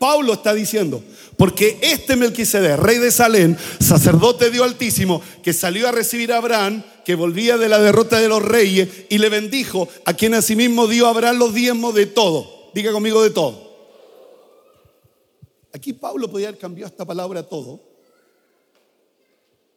Pablo 0.00 0.32
está 0.32 0.52
diciendo, 0.52 1.00
porque 1.36 1.78
este 1.80 2.16
Melquisedec, 2.16 2.76
rey 2.76 2.98
de 2.98 3.12
Salem, 3.12 3.56
sacerdote 3.78 4.46
de 4.46 4.50
Dios 4.50 4.66
Altísimo, 4.66 5.22
que 5.44 5.52
salió 5.52 5.86
a 5.86 5.92
recibir 5.92 6.32
a 6.32 6.38
Abraham, 6.38 6.82
que 7.04 7.14
volvía 7.14 7.56
de 7.56 7.68
la 7.68 7.78
derrota 7.78 8.18
de 8.18 8.28
los 8.28 8.42
reyes, 8.42 8.88
y 9.08 9.18
le 9.18 9.28
bendijo, 9.28 9.88
a 10.04 10.14
quien 10.14 10.34
asimismo 10.34 10.88
dio 10.88 11.06
a 11.06 11.10
Abraham 11.10 11.38
los 11.38 11.54
diezmos 11.54 11.94
de 11.94 12.06
todo. 12.06 12.70
Diga 12.74 12.90
conmigo 12.90 13.22
de 13.22 13.30
todo. 13.30 13.67
Aquí 15.72 15.92
Pablo 15.92 16.30
podía 16.30 16.48
haber 16.48 16.60
cambiado 16.60 16.90
esta 16.90 17.04
palabra 17.04 17.42
todo. 17.42 17.80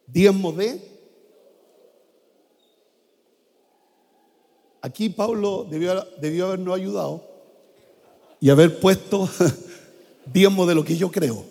Diezmo 0.07 0.51
de. 0.51 0.81
Aquí 4.81 5.09
Pablo 5.09 5.67
debió, 5.69 6.07
debió 6.19 6.47
habernos 6.47 6.75
ayudado 6.75 7.23
y 8.39 8.49
haber 8.49 8.79
puesto 8.79 9.29
diezmos 10.25 10.67
de 10.67 10.75
lo 10.75 10.83
que 10.83 10.97
yo 10.97 11.11
creo. 11.11 11.45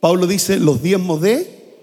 Pablo 0.00 0.26
dice 0.26 0.58
los 0.58 0.82
diezmos 0.82 1.20
de, 1.20 1.76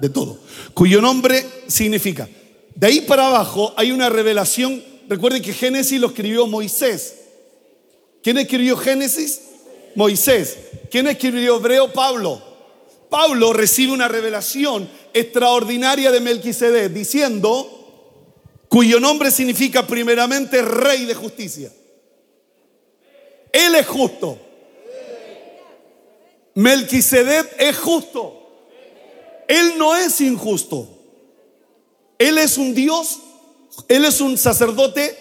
de 0.00 0.08
todo, 0.08 0.38
cuyo 0.74 1.00
nombre 1.00 1.44
significa. 1.68 2.28
De 2.74 2.86
ahí 2.86 3.02
para 3.02 3.26
abajo 3.26 3.72
hay 3.76 3.92
una 3.92 4.08
revelación. 4.08 4.82
Recuerden 5.08 5.42
que 5.42 5.52
Génesis 5.52 6.00
lo 6.00 6.08
escribió 6.08 6.46
Moisés. 6.46 7.18
¿Quién 8.22 8.38
escribió 8.38 8.76
Génesis? 8.76 9.42
Moisés. 9.94 10.58
¿Quién 10.90 11.06
escribió 11.06 11.56
Hebreo? 11.56 11.92
Pablo. 11.92 12.40
Pablo 13.08 13.52
recibe 13.52 13.92
una 13.92 14.08
revelación 14.08 14.88
extraordinaria 15.12 16.10
de 16.10 16.20
Melquisedec 16.20 16.92
diciendo 16.92 17.78
cuyo 18.68 19.00
nombre 19.00 19.30
significa 19.30 19.86
primeramente 19.86 20.62
rey 20.62 21.04
de 21.04 21.14
justicia. 21.14 21.70
Él 23.52 23.74
es 23.74 23.86
justo. 23.86 24.38
Melquisedec 26.54 27.54
es 27.58 27.76
justo. 27.78 28.38
Él 29.46 29.74
no 29.76 29.94
es 29.94 30.20
injusto. 30.22 30.88
Él 32.18 32.38
es 32.38 32.56
un 32.56 32.74
Dios, 32.74 33.18
Él 33.88 34.04
es 34.04 34.20
un 34.20 34.38
sacerdote 34.38 35.18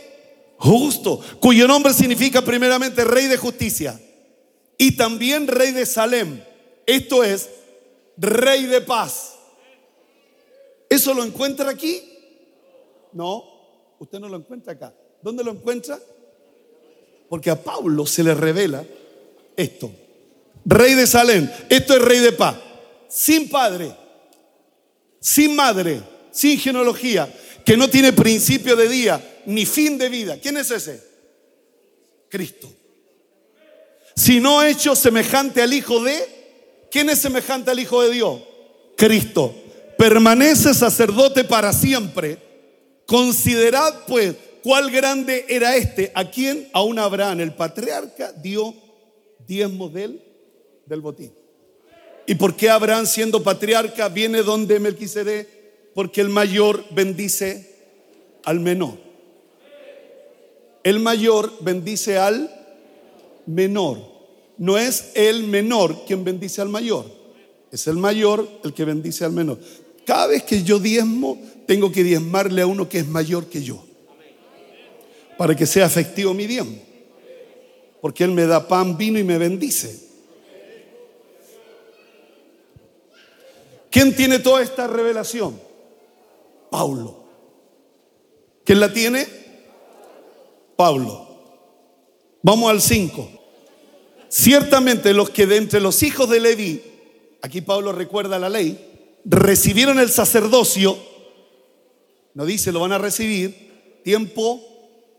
justo, 0.58 1.20
cuyo 1.40 1.68
nombre 1.68 1.94
significa 1.94 2.42
primeramente 2.42 3.04
rey 3.04 3.28
de 3.28 3.38
justicia 3.38 4.00
y 4.82 4.94
también 4.94 5.46
rey 5.46 5.74
de 5.74 5.86
Salem. 5.86 6.42
Esto 6.88 7.24
es 7.24 7.52
rey 8.18 8.66
de 8.66 8.82
paz. 8.82 9.36
¿Eso 10.90 11.14
lo 11.14 11.24
encuentra 11.24 11.70
aquí? 11.70 12.02
No, 13.14 13.44
usted 14.00 14.18
no 14.20 14.28
lo 14.28 14.38
encuentra 14.38 14.74
acá. 14.74 14.92
¿Dónde 15.22 15.44
lo 15.44 15.52
encuentra? 15.52 16.00
Porque 17.30 17.52
a 17.52 17.62
Pablo 17.62 18.08
se 18.08 18.24
le 18.24 18.34
revela 18.34 18.84
esto. 19.56 19.92
Rey 20.66 20.96
de 20.96 21.06
Salem, 21.06 21.48
esto 21.70 21.94
es 21.94 22.02
rey 22.02 22.18
de 22.18 22.32
paz. 22.32 22.56
Sin 23.08 23.52
padre, 23.52 23.96
sin 25.20 25.56
madre, 25.56 26.02
sin 26.32 26.58
genealogía, 26.58 27.32
que 27.64 27.78
no 27.78 27.88
tiene 27.88 28.14
principio 28.14 28.76
de 28.76 28.90
día 28.90 29.42
ni 29.46 29.64
fin 29.68 30.00
de 30.00 30.10
vida. 30.10 30.40
¿Quién 30.42 30.58
es 30.58 30.72
ese? 30.72 31.04
Cristo. 32.30 32.81
Si 34.22 34.40
no 34.40 34.62
hecho 34.62 34.96
semejante 34.96 35.64
al 35.64 35.74
Hijo 35.74 36.04
de, 36.04 36.14
¿quién 36.92 37.10
es 37.10 37.18
semejante 37.18 37.72
al 37.72 37.80
Hijo 37.80 38.04
de 38.04 38.12
Dios? 38.12 38.40
Cristo. 38.96 39.52
Permanece 39.98 40.76
sacerdote 40.76 41.44
para 41.44 41.74
siempre. 41.74 42.38
Considerad 43.08 44.06
pues 44.06 44.36
cuál 44.62 44.92
grande 44.92 45.48
era 45.50 45.76
este, 45.76 46.12
a 46.14 46.30
quien 46.30 46.70
a 46.72 46.84
un 46.84 47.00
Abraham, 47.00 47.40
el 47.40 47.56
patriarca, 47.56 48.32
dio 48.32 48.76
diezmo 49.48 49.90
del, 49.90 50.22
del 50.86 51.02
botín. 51.02 51.34
¿Y 52.28 52.36
por 52.36 52.56
qué 52.56 52.70
Abraham 52.70 53.08
siendo 53.08 53.42
patriarca 53.42 54.08
viene 54.08 54.44
donde 54.44 54.80
Melquisedec? 54.80 55.48
Porque 55.96 56.22
el 56.22 56.30
mayor 56.30 56.86
bendice 56.92 57.76
al 58.44 58.60
menor. 58.60 59.00
El 60.84 61.00
mayor 61.00 61.52
bendice 61.62 62.20
al 62.20 62.52
menor. 63.48 64.11
No 64.62 64.78
es 64.78 65.14
el 65.16 65.46
menor 65.46 66.06
quien 66.06 66.24
bendice 66.24 66.62
al 66.62 66.70
mayor. 66.70 67.06
Es 67.72 67.88
el 67.88 67.98
mayor 67.98 68.48
el 68.64 68.76
que 68.76 68.86
bendice 68.86 69.26
al 69.26 69.32
menor. 69.32 69.58
Cada 70.06 70.28
vez 70.28 70.44
que 70.44 70.62
yo 70.62 70.78
diezmo, 70.78 71.42
tengo 71.66 71.92
que 71.92 72.04
diezmarle 72.04 72.62
a 72.62 72.68
uno 72.68 72.88
que 72.88 73.00
es 73.00 73.08
mayor 73.08 73.48
que 73.48 73.64
yo. 73.64 73.84
Para 75.36 75.56
que 75.56 75.66
sea 75.66 75.88
efectivo 75.88 76.36
mi 76.36 76.46
diezmo. 76.46 76.78
Porque 78.02 78.24
Él 78.24 78.34
me 78.34 78.46
da 78.46 78.68
pan, 78.68 78.96
vino 78.98 79.18
y 79.18 79.24
me 79.24 79.40
bendice. 79.40 80.00
¿Quién 83.90 84.16
tiene 84.16 84.38
toda 84.38 84.62
esta 84.62 84.86
revelación? 84.86 85.60
Paulo. 86.70 87.24
¿Quién 88.64 88.80
la 88.80 88.94
tiene? 88.94 89.26
Pablo. 90.76 91.30
Vamos 92.44 92.70
al 92.70 92.80
5. 92.80 93.41
Ciertamente 94.34 95.14
los 95.14 95.30
que 95.30 95.46
de 95.46 95.58
entre 95.58 95.82
los 95.82 96.02
hijos 96.04 96.30
de 96.30 96.40
Leví, 96.40 96.82
aquí 97.42 97.60
Pablo 97.60 97.92
recuerda 97.92 98.40
la 98.40 98.48
ley, 98.48 99.20
recibieron 99.26 100.00
el 100.00 100.10
sacerdocio, 100.10 100.98
no 102.34 102.46
dice 102.46 102.72
lo 102.72 102.80
van 102.80 102.94
a 102.94 102.98
recibir, 102.98 104.00
tiempo 104.06 104.62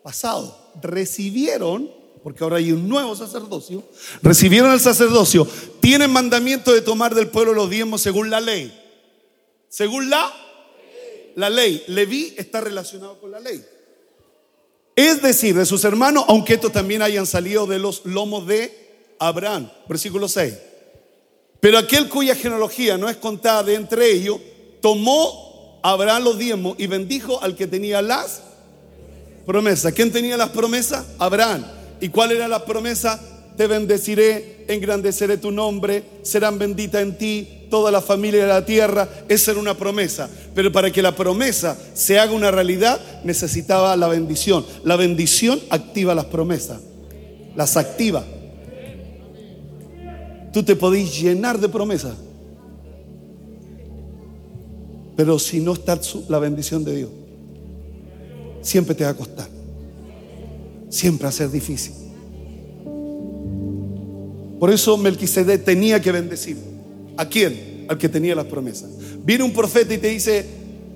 pasado. 0.03 0.72
Recibieron, 0.81 1.90
porque 2.22 2.42
ahora 2.42 2.57
hay 2.57 2.72
un 2.72 2.88
nuevo 2.88 3.14
sacerdocio, 3.14 3.85
recibieron 4.22 4.72
el 4.72 4.81
sacerdocio, 4.81 5.46
tienen 5.81 6.11
mandamiento 6.11 6.72
de 6.72 6.81
tomar 6.81 7.14
del 7.14 7.29
pueblo 7.29 7.53
los 7.53 7.68
diezmos 7.68 8.01
según 8.01 8.31
la 8.31 8.40
ley. 8.40 8.72
Según 9.68 10.09
la 10.09 10.33
la 11.35 11.51
ley. 11.51 11.85
Leví 11.88 12.35
está 12.38 12.62
relacionado 12.62 13.20
con 13.20 13.31
la 13.31 13.40
ley. 13.40 13.62
Es 14.96 15.20
decir, 15.20 15.55
de 15.55 15.66
sus 15.66 15.85
hermanos, 15.85 16.25
aunque 16.29 16.55
estos 16.55 16.72
también 16.72 17.03
hayan 17.03 17.27
salido 17.27 17.66
de 17.66 17.79
los 17.79 18.07
lomos 18.07 18.46
de 18.46 18.81
Abraham. 19.28 19.70
Versículo 19.88 20.28
6. 20.28 20.54
Pero 21.61 21.78
aquel 21.78 22.08
cuya 22.08 22.35
genealogía 22.35 22.98
no 22.98 23.08
es 23.08 23.16
contada 23.16 23.62
de 23.62 23.74
entre 23.76 24.11
ellos, 24.11 24.40
tomó 24.80 25.78
Abraham 25.82 26.24
los 26.24 26.38
diezmos 26.38 26.74
y 26.78 26.88
bendijo 26.88 27.40
al 27.42 27.54
que 27.54 27.68
tenía 27.68 28.02
las 28.02 28.42
promesas. 29.46 29.92
¿Quién 29.92 30.11
tenía 30.11 30.37
las 30.37 30.50
promesas? 30.50 31.06
Abraham. 31.18 31.64
¿Y 32.00 32.08
cuál 32.08 32.32
era 32.32 32.48
la 32.48 32.64
promesa? 32.64 33.20
Te 33.56 33.68
bendeciré, 33.68 34.64
engrandeceré 34.68 35.37
tu 35.37 35.52
nombre, 35.52 36.02
serán 36.22 36.58
benditas 36.58 37.02
en 37.02 37.16
ti 37.16 37.66
toda 37.70 37.92
la 37.92 38.00
familia 38.00 38.42
de 38.42 38.48
la 38.48 38.64
tierra. 38.64 39.08
Esa 39.28 39.52
era 39.52 39.61
una 39.61 39.76
promesa. 39.76 40.28
Pero 40.54 40.72
para 40.72 40.90
que 40.90 41.00
la 41.00 41.14
promesa 41.14 41.78
se 41.94 42.18
haga 42.18 42.32
una 42.32 42.50
realidad, 42.50 43.00
necesitaba 43.22 43.94
la 43.96 44.08
bendición. 44.08 44.66
La 44.82 44.96
bendición 44.96 45.61
activa 45.70 46.14
las 46.14 46.24
promesas, 46.24 46.80
las 47.54 47.76
activa. 47.76 48.24
Tú 50.52 50.62
te 50.62 50.76
podés 50.76 51.18
llenar 51.18 51.58
de 51.58 51.68
promesas. 51.68 52.14
Pero 55.16 55.38
si 55.38 55.60
no 55.60 55.72
está 55.72 55.98
la 56.28 56.38
bendición 56.38 56.84
de 56.84 56.96
Dios, 56.96 57.10
siempre 58.60 58.94
te 58.94 59.04
va 59.04 59.10
a 59.10 59.14
costar. 59.14 59.48
Siempre 60.88 61.24
va 61.24 61.30
a 61.30 61.32
ser 61.32 61.50
difícil. 61.50 61.94
Por 64.58 64.70
eso 64.70 64.96
Melquisedec 64.96 65.64
tenía 65.64 66.00
que 66.00 66.12
bendecir. 66.12 66.56
¿A 67.16 67.26
quién? 67.26 67.86
Al 67.88 67.98
que 67.98 68.08
tenía 68.08 68.34
las 68.34 68.46
promesas. 68.46 68.90
Viene 69.24 69.44
un 69.44 69.52
profeta 69.52 69.92
y 69.94 69.98
te 69.98 70.08
dice, 70.08 70.46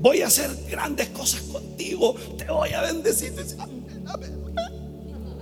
voy 0.00 0.20
a 0.20 0.28
hacer 0.28 0.50
grandes 0.70 1.08
cosas 1.08 1.42
contigo, 1.42 2.14
te 2.36 2.44
voy 2.44 2.70
a 2.70 2.82
bendecir. 2.82 3.32
Amén, 3.58 4.32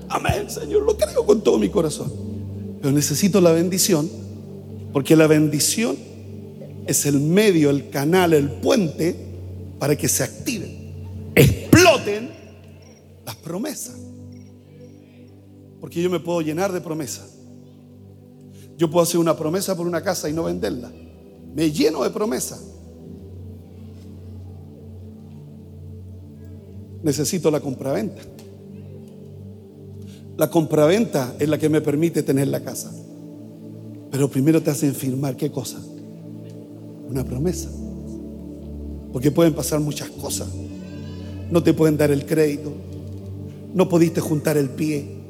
amén, 0.09 0.51
Señor, 0.51 0.83
lo 0.83 0.97
creo 0.97 1.27
con 1.27 1.43
todo 1.43 1.59
mi 1.59 1.69
corazón. 1.69 2.34
Pero 2.85 2.93
necesito 2.93 3.41
la 3.41 3.53
bendición, 3.53 4.11
porque 4.93 5.17
la 5.17 5.27
bendición 5.27 5.97
es 6.87 7.07
el 7.07 7.19
medio, 7.19 7.71
el 7.71 7.89
canal, 7.89 8.35
el 8.35 8.51
puente 8.51 9.17
para 9.79 9.97
que 9.97 10.07
se 10.07 10.23
activen, 10.23 11.33
exploten 11.35 12.29
las 13.25 13.37
promesas. 13.37 13.97
Porque 15.81 16.03
yo 16.03 16.11
me 16.11 16.21
puedo 16.21 16.43
llenar 16.43 16.71
de 16.73 16.83
promesas 16.83 17.35
yo 18.77 18.91
puedo 18.91 19.03
hacer 19.05 19.21
una 19.21 19.37
promesa 19.37 19.77
por 19.77 19.87
una 19.87 20.03
casa 20.03 20.29
y 20.29 20.33
no 20.33 20.45
venderla. 20.45 20.91
Me 21.55 21.71
lleno 21.71 22.03
de 22.03 22.11
promesa. 22.11 22.61
Necesito 27.03 27.51
la 27.51 27.61
compraventa. 27.61 28.23
La 30.37 30.51
compraventa 30.51 31.35
es 31.39 31.49
la 31.49 31.59
que 31.59 31.69
me 31.69 31.81
permite 31.81 32.23
tener 32.23 32.49
la 32.49 32.61
casa. 32.61 32.93
Pero 34.11 34.29
primero 34.29 34.63
te 34.63 34.71
hacen 34.71 34.95
firmar 34.95 35.37
qué 35.37 35.51
cosa? 35.51 35.79
Una 37.09 37.25
promesa. 37.25 37.71
Porque 39.13 39.31
pueden 39.31 39.55
pasar 39.55 39.81
muchas 39.81 40.09
cosas. 40.11 40.49
No 41.51 41.63
te 41.63 41.73
pueden 41.73 41.97
dar 41.97 42.11
el 42.11 42.27
crédito. 42.27 42.73
No 43.75 43.89
pudiste 43.89 44.21
juntar 44.21 44.57
el 44.57 44.71
pie. 44.71 45.25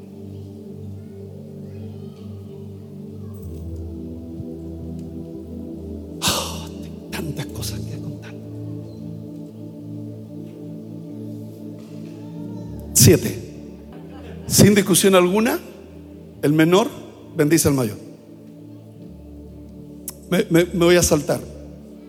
Siete. 13.05 13.44
Sin 14.55 14.73
discusión 14.73 15.15
alguna, 15.15 15.59
el 16.41 16.53
menor 16.53 16.89
bendice 17.35 17.67
al 17.67 17.73
mayor. 17.73 17.97
Me, 20.29 20.63
voy 20.63 20.95
a 20.95 21.03
saltar. 21.03 21.41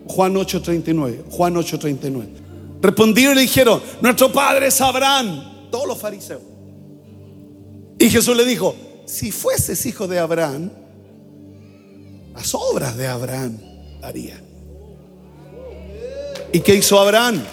Juan 0.07 0.33
8:39. 0.33 1.25
Juan 1.29 1.55
8:39. 1.55 2.25
Respondieron 2.81 3.33
y 3.33 3.35
le 3.35 3.41
dijeron, 3.41 3.81
nuestro 3.99 4.31
padre 4.31 4.67
es 4.67 4.79
Abraham. 4.79 5.69
Todos 5.69 5.89
los 5.89 5.97
fariseos. 5.97 6.41
Y 7.99 8.09
Jesús 8.09 8.37
le 8.37 8.45
dijo, 8.45 8.73
si 9.05 9.33
fueses 9.33 9.85
hijo 9.85 10.07
de 10.07 10.17
Abraham, 10.17 10.71
las 12.33 12.55
obras 12.55 12.95
de 12.95 13.07
Abraham 13.07 13.59
haría. 14.01 14.41
¿Y 16.53 16.61
qué 16.61 16.75
hizo 16.75 16.97
Abraham? 16.97 17.43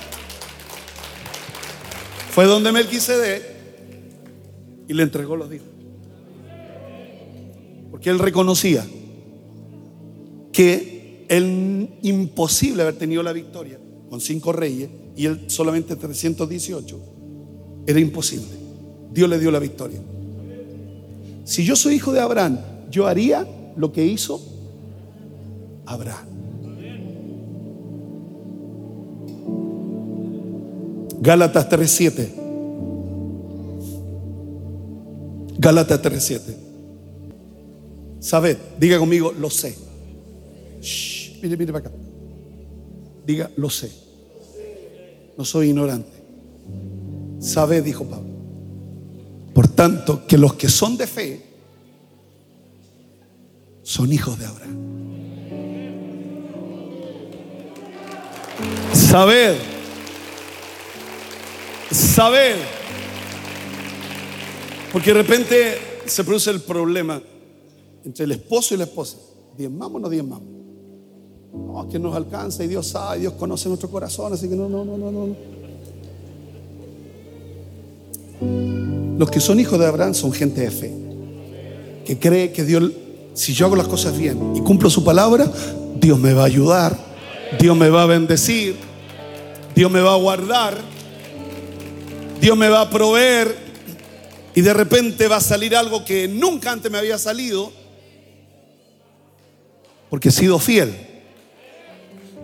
Fue 2.30 2.44
donde 2.44 2.70
Melquisedec 2.70 3.53
y 4.88 4.94
le 4.94 5.02
entregó 5.02 5.36
los 5.36 5.52
hijos. 5.52 5.68
Porque 7.90 8.10
él 8.10 8.18
reconocía 8.18 8.86
que 10.52 11.24
el 11.28 11.88
imposible 12.02 12.82
haber 12.82 12.96
tenido 12.96 13.22
la 13.22 13.32
victoria 13.32 13.78
con 14.10 14.20
cinco 14.20 14.52
reyes 14.52 14.88
y 15.16 15.26
él 15.26 15.44
solamente 15.48 15.96
318 15.96 16.98
era 17.86 18.00
imposible. 18.00 18.46
Dios 19.12 19.28
le 19.28 19.38
dio 19.38 19.50
la 19.50 19.58
victoria. 19.58 20.00
Si 21.44 21.64
yo 21.64 21.76
soy 21.76 21.94
hijo 21.94 22.12
de 22.12 22.20
Abraham, 22.20 22.58
yo 22.90 23.06
haría 23.06 23.46
lo 23.76 23.92
que 23.92 24.04
hizo 24.04 24.40
Abraham. 25.86 26.26
Gálatas 31.20 31.68
3:7. 31.68 32.43
Gálatas 35.64 36.02
3:7. 36.02 36.54
Sabed, 38.20 38.58
diga 38.78 38.98
conmigo, 38.98 39.32
lo 39.32 39.48
sé. 39.48 39.74
mire, 41.40 41.56
mire 41.56 41.72
para 41.72 41.88
acá. 41.88 41.96
Diga, 43.26 43.50
lo 43.56 43.70
sé. 43.70 43.90
no 45.38 45.44
soy 45.46 45.68
ignorante. 45.68 46.12
Sabe, 47.38 47.80
dijo 47.80 48.04
Pablo. 48.04 48.28
Por 49.54 49.68
tanto, 49.68 50.26
que 50.26 50.36
los 50.36 50.52
que 50.52 50.68
son 50.68 50.98
de 50.98 51.06
fe 51.06 51.42
son 53.82 54.12
hijos 54.12 54.38
de 54.38 54.44
Abraham. 54.44 54.76
Sabed, 58.92 59.56
sabed, 61.90 62.56
porque 64.94 65.12
de 65.12 65.22
repente 65.22 65.74
se 66.06 66.22
produce 66.22 66.52
el 66.52 66.60
problema 66.60 67.20
entre 68.04 68.26
el 68.26 68.30
esposo 68.30 68.76
y 68.76 68.76
la 68.78 68.84
esposa. 68.84 69.16
¿Diezmamos 69.58 69.96
o 69.96 69.98
no 69.98 70.08
diezmamos? 70.08 70.46
No, 71.52 71.88
que 71.90 71.98
nos 71.98 72.14
alcanza 72.14 72.62
y 72.62 72.68
Dios 72.68 72.86
sabe, 72.86 73.18
Dios 73.18 73.32
conoce 73.32 73.66
nuestro 73.68 73.90
corazón, 73.90 74.32
así 74.32 74.48
que 74.48 74.54
no, 74.54 74.68
no, 74.68 74.84
no, 74.84 74.96
no, 74.96 75.10
no. 75.10 75.36
Los 79.18 79.28
que 79.32 79.40
son 79.40 79.58
hijos 79.58 79.80
de 79.80 79.86
Abraham 79.86 80.14
son 80.14 80.32
gente 80.32 80.60
de 80.60 80.70
fe, 80.70 80.94
que 82.04 82.16
cree 82.20 82.52
que 82.52 82.62
Dios, 82.62 82.92
si 83.32 83.52
yo 83.52 83.66
hago 83.66 83.74
las 83.74 83.88
cosas 83.88 84.16
bien 84.16 84.54
y 84.54 84.60
cumplo 84.60 84.88
su 84.90 85.02
palabra, 85.02 85.50
Dios 86.00 86.20
me 86.20 86.34
va 86.34 86.42
a 86.42 86.46
ayudar, 86.46 86.96
Dios 87.58 87.76
me 87.76 87.90
va 87.90 88.04
a 88.04 88.06
bendecir, 88.06 88.76
Dios 89.74 89.90
me 89.90 90.00
va 90.00 90.14
a 90.14 90.18
guardar, 90.18 90.78
Dios 92.40 92.56
me 92.56 92.68
va 92.68 92.82
a 92.82 92.90
proveer 92.90 93.63
y 94.54 94.60
de 94.60 94.72
repente 94.72 95.26
va 95.26 95.36
a 95.36 95.40
salir 95.40 95.74
algo 95.74 96.04
que 96.04 96.28
nunca 96.28 96.70
antes 96.70 96.90
me 96.90 96.98
había 96.98 97.18
salido 97.18 97.72
porque 100.08 100.28
he 100.28 100.32
sido 100.32 100.60
fiel, 100.60 100.94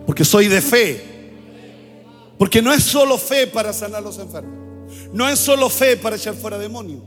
porque 0.07 0.25
soy 0.25 0.49
de 0.49 0.61
fe, 0.61 1.01
porque 2.37 2.61
no 2.61 2.73
es 2.73 2.83
solo 2.83 3.17
fe 3.17 3.47
para 3.47 3.73
sanar 3.73 4.01
a 4.01 4.01
los 4.01 4.19
enfermos, 4.19 4.59
no 5.13 5.29
es 5.29 5.39
solo 5.39 5.71
fe 5.71 5.97
para 5.97 6.17
echar 6.17 6.35
fuera 6.35 6.59
demonios, 6.59 7.03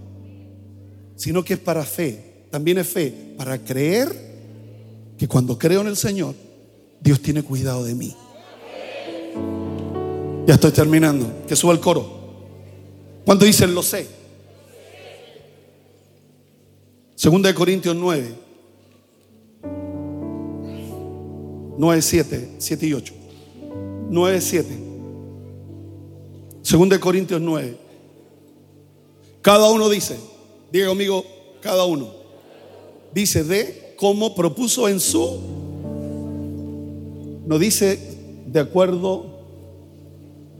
sino 1.18 1.44
que 1.44 1.56
es 1.56 1.60
para 1.60 1.84
fe, 1.84 2.46
también 2.50 2.78
es 2.78 2.88
fe 2.88 3.14
para 3.38 3.58
creer 3.58 4.08
que 5.18 5.28
cuando 5.28 5.58
creo 5.58 5.82
en 5.82 5.88
el 5.88 5.98
Señor, 5.98 6.34
Dios 7.02 7.22
tiene 7.22 7.44
cuidado 7.44 7.84
de 7.84 7.96
mí. 7.96 8.16
Ya 10.48 10.54
estoy 10.56 10.72
terminando, 10.72 11.44
que 11.46 11.58
suba 11.58 11.74
el 11.74 11.82
coro. 11.82 12.22
Cuando 13.26 13.46
dicen 13.46 13.76
lo 13.76 13.84
sé? 13.84 14.23
Segunda 17.24 17.48
de 17.48 17.56
Corintios 17.56 17.96
9. 17.96 18.36
9, 21.78 22.02
7, 22.02 22.50
7 22.58 22.86
y 22.86 22.94
8. 22.94 23.14
9, 24.10 24.42
7. 24.42 24.70
Segunda 26.64 26.98
de 26.98 27.00
Corintios 27.00 27.40
9. 27.40 27.78
Cada 29.42 29.72
uno 29.72 29.88
dice, 29.88 30.18
diga 30.70 30.90
conmigo, 30.90 31.24
cada 31.62 31.86
uno. 31.86 32.10
Dice 33.14 33.46
de 33.46 33.96
cómo 33.96 34.36
propuso 34.36 34.90
en 34.90 35.00
su. 35.00 35.40
No 37.48 37.58
dice 37.58 38.18
de 38.48 38.60
acuerdo 38.60 39.28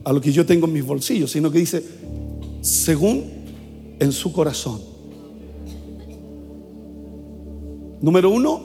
a 0.02 0.14
lo 0.14 0.20
que 0.22 0.32
yo 0.32 0.46
tengo 0.46 0.66
en 0.66 0.72
mis 0.72 0.86
bolsillos, 0.86 1.30
sino 1.30 1.50
que 1.50 1.58
dice 1.58 1.84
según 2.62 3.22
en 4.00 4.12
su 4.12 4.32
corazón. 4.32 4.93
Número 8.04 8.28
uno, 8.28 8.60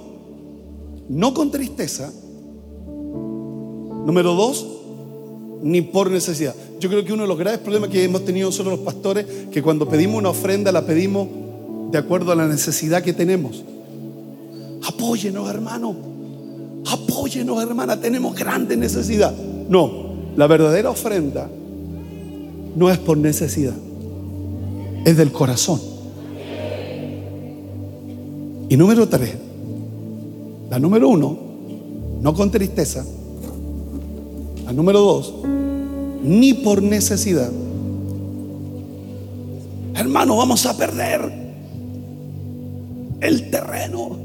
no 1.07 1.33
con 1.33 1.49
tristeza. 1.49 2.11
Número 4.05 4.33
dos, 4.33 4.67
ni 5.63 5.81
por 5.81 6.11
necesidad. 6.11 6.53
Yo 6.81 6.89
creo 6.89 7.05
que 7.05 7.13
uno 7.13 7.21
de 7.21 7.29
los 7.29 7.37
graves 7.37 7.61
problemas 7.61 7.89
que 7.89 8.03
hemos 8.03 8.25
tenido 8.25 8.49
nosotros 8.49 8.77
los 8.77 8.85
pastores, 8.85 9.25
que 9.49 9.63
cuando 9.63 9.87
pedimos 9.87 10.17
una 10.17 10.31
ofrenda 10.31 10.73
la 10.73 10.85
pedimos 10.85 11.29
de 11.89 11.97
acuerdo 11.97 12.33
a 12.33 12.35
la 12.35 12.49
necesidad 12.49 13.01
que 13.01 13.13
tenemos. 13.13 13.63
Apóyenos, 14.85 15.49
hermano. 15.49 15.95
Apóyenos, 16.85 17.63
hermana. 17.63 17.97
Tenemos 17.97 18.35
grande 18.35 18.75
necesidad. 18.75 19.33
No, 19.69 19.91
la 20.35 20.47
verdadera 20.47 20.89
ofrenda 20.89 21.49
no 22.75 22.91
es 22.91 22.97
por 22.97 23.17
necesidad, 23.17 23.75
es 25.05 25.15
del 25.15 25.31
corazón. 25.31 25.88
Y 28.69 28.77
número 28.77 29.09
tres, 29.09 29.35
la 30.69 30.77
número 30.77 31.09
uno, 31.09 31.37
no 32.21 32.33
con 32.35 32.51
tristeza. 32.51 33.03
La 34.63 34.71
número 34.71 34.99
dos, 34.99 35.33
ni 36.23 36.53
por 36.53 36.83
necesidad. 36.83 37.51
Hermano, 39.95 40.37
vamos 40.37 40.65
a 40.67 40.77
perder 40.77 41.19
el 43.21 43.49
terreno. 43.49 44.17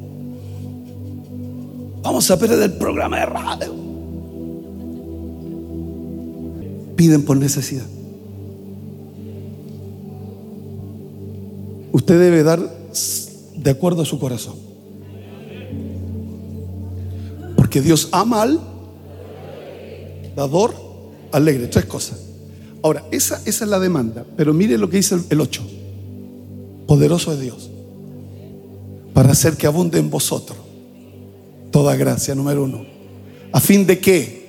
Vamos 2.03 2.30
a 2.30 2.38
perder 2.38 2.62
el 2.62 2.72
programa 2.74 3.20
de 3.20 3.26
radio. 3.26 3.74
Piden 6.97 7.24
por 7.24 7.38
necesidad. 7.38 7.86
Usted 11.92 12.20
debe 12.20 12.42
dar 12.42 12.61
de 13.64 13.70
acuerdo 13.70 14.02
a 14.02 14.04
su 14.04 14.18
corazón. 14.18 14.56
Porque 17.56 17.80
Dios 17.80 18.10
ama 18.12 18.42
al 18.42 18.60
dador 20.36 20.74
alegre. 21.32 21.66
Tres 21.68 21.86
cosas. 21.86 22.20
Ahora, 22.82 23.04
esa, 23.10 23.40
esa 23.46 23.64
es 23.64 23.70
la 23.70 23.80
demanda. 23.80 24.26
Pero 24.36 24.52
mire 24.52 24.76
lo 24.76 24.90
que 24.90 24.98
dice 24.98 25.18
el 25.30 25.40
8. 25.40 25.62
Poderoso 26.86 27.32
es 27.32 27.40
Dios. 27.40 27.70
Para 29.14 29.32
hacer 29.32 29.56
que 29.56 29.66
abunde 29.66 29.98
en 29.98 30.10
vosotros 30.10 30.58
toda 31.70 31.96
gracia, 31.96 32.34
número 32.34 32.64
uno. 32.64 32.84
A 33.50 33.60
fin 33.60 33.86
de 33.86 33.98
que, 33.98 34.44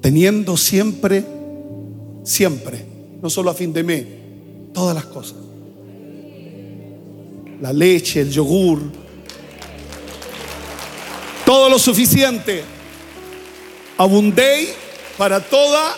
teniendo 0.00 0.56
siempre, 0.56 1.24
siempre, 2.24 2.86
no 3.20 3.28
solo 3.28 3.50
a 3.50 3.54
fin 3.54 3.74
de 3.74 3.84
mes, 3.84 4.06
todas 4.72 4.94
las 4.94 5.04
cosas. 5.04 5.45
La 7.60 7.72
leche, 7.72 8.20
el 8.20 8.30
yogur, 8.30 8.80
todo 11.44 11.68
lo 11.68 11.78
suficiente. 11.78 12.64
Abundéis 13.96 14.74
para 15.16 15.40
toda 15.40 15.94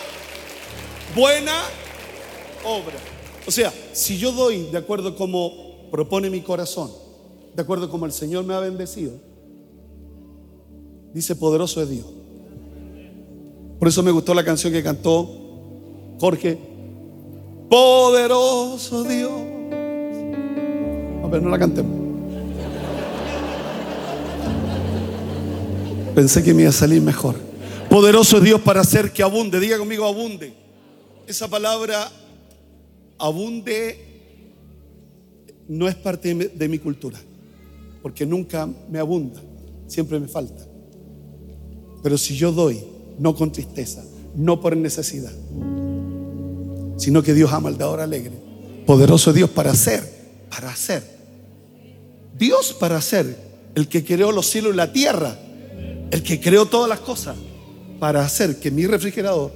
buena 1.15 1.63
obra. 2.63 2.95
O 3.45 3.51
sea, 3.51 3.73
si 3.93 4.17
yo 4.17 4.31
doy 4.31 4.69
de 4.71 4.77
acuerdo 4.77 5.15
como 5.15 5.89
propone 5.91 6.29
mi 6.29 6.41
corazón, 6.41 6.91
de 7.55 7.61
acuerdo 7.61 7.89
como 7.89 8.05
el 8.05 8.11
Señor 8.11 8.45
me 8.45 8.53
ha 8.53 8.59
bendecido, 8.59 9.13
dice 11.13 11.35
poderoso 11.35 11.81
es 11.81 11.89
Dios. 11.89 12.05
Por 13.79 13.87
eso 13.87 14.03
me 14.03 14.11
gustó 14.11 14.33
la 14.33 14.45
canción 14.45 14.71
que 14.71 14.83
cantó 14.83 15.29
Jorge. 16.19 16.57
Poderoso 17.69 19.03
Dios. 19.03 19.48
Ver, 21.29 21.41
no 21.41 21.49
la 21.49 21.59
cantemos. 21.59 22.09
Pensé 26.15 26.43
que 26.43 26.53
me 26.53 26.63
iba 26.63 26.69
a 26.69 26.73
salir 26.73 27.01
mejor. 27.01 27.35
Poderoso 27.89 28.37
es 28.37 28.43
Dios 28.43 28.61
para 28.61 28.81
hacer 28.81 29.11
que 29.11 29.23
abunde. 29.23 29.59
Diga 29.59 29.77
conmigo, 29.77 30.05
abunde. 30.05 30.53
Esa 31.27 31.47
palabra, 31.47 32.11
abunde, 33.17 33.97
no 35.67 35.87
es 35.87 35.95
parte 35.95 36.33
de 36.33 36.67
mi 36.67 36.79
cultura. 36.79 37.19
Porque 38.01 38.25
nunca 38.25 38.67
me 38.89 38.99
abunda. 38.99 39.41
Siempre 39.87 40.19
me 40.19 40.27
falta. 40.27 40.65
Pero 42.01 42.17
si 42.17 42.35
yo 42.35 42.51
doy, 42.51 42.79
no 43.17 43.35
con 43.35 43.51
tristeza, 43.51 44.03
no 44.35 44.61
por 44.61 44.75
necesidad, 44.75 45.33
sino 46.97 47.21
que 47.21 47.33
Dios 47.33 47.51
ama 47.51 47.69
al 47.69 47.77
dador 47.77 47.99
alegre. 47.99 48.33
Poderoso 48.85 49.33
Dios 49.33 49.49
para 49.49 49.71
hacer, 49.71 50.03
para 50.49 50.69
hacer. 50.69 51.18
Dios 52.39 52.73
para 52.73 52.97
hacer, 52.97 53.35
el 53.75 53.87
que 53.89 54.03
creó 54.03 54.31
los 54.31 54.47
cielos 54.47 54.73
y 54.73 54.77
la 54.77 54.91
tierra, 54.91 55.37
el 56.09 56.23
que 56.23 56.39
creó 56.39 56.65
todas 56.65 56.87
las 56.87 57.01
cosas, 57.01 57.35
para 57.99 58.23
hacer 58.23 58.59
que 58.59 58.71
mi 58.71 58.87
refrigerador 58.87 59.51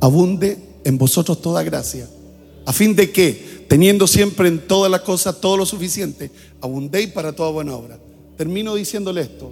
abunde 0.00 0.58
en 0.84 0.98
vosotros 0.98 1.40
toda 1.40 1.62
gracia, 1.62 2.06
a 2.66 2.72
fin 2.72 2.94
de 2.94 3.10
que, 3.10 3.64
teniendo 3.66 4.06
siempre 4.06 4.48
en 4.48 4.68
todas 4.68 4.90
las 4.90 5.00
cosas 5.00 5.40
todo 5.40 5.56
lo 5.56 5.64
suficiente, 5.64 6.30
abundéis 6.60 7.08
para 7.08 7.32
toda 7.32 7.50
buena 7.50 7.74
obra. 7.74 7.98
Termino 8.36 8.74
diciéndole 8.74 9.22
esto. 9.22 9.50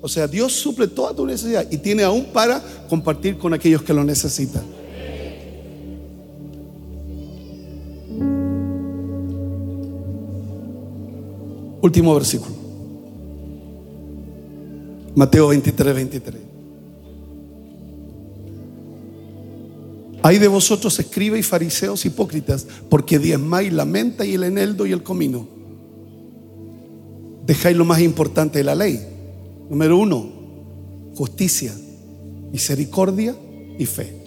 O 0.00 0.08
sea, 0.08 0.28
Dios 0.28 0.52
suple 0.52 0.86
toda 0.86 1.14
tu 1.14 1.26
necesidad 1.26 1.66
y 1.70 1.78
tiene 1.78 2.04
aún 2.04 2.26
para 2.26 2.62
compartir 2.88 3.36
con 3.38 3.52
aquellos 3.52 3.82
que 3.82 3.92
lo 3.92 4.04
necesitan. 4.04 4.79
Último 11.82 12.14
versículo. 12.14 12.54
Mateo 15.14 15.48
23, 15.48 15.94
23. 15.94 16.40
Hay 20.22 20.38
de 20.38 20.48
vosotros 20.48 20.98
escribas 20.98 21.40
y 21.40 21.42
fariseos 21.42 22.04
hipócritas, 22.04 22.66
porque 22.88 23.18
diezmáis 23.18 23.72
la 23.72 23.84
menta 23.84 24.24
y 24.24 24.34
el 24.34 24.44
eneldo 24.44 24.84
y 24.84 24.92
el 24.92 25.02
comino. 25.02 25.48
Dejáis 27.46 27.76
lo 27.76 27.84
más 27.84 28.00
importante 28.00 28.58
de 28.58 28.64
la 28.64 28.74
ley. 28.74 29.00
Número 29.70 29.96
uno, 29.96 30.30
justicia, 31.14 31.74
misericordia 32.52 33.34
y 33.78 33.86
fe. 33.86 34.20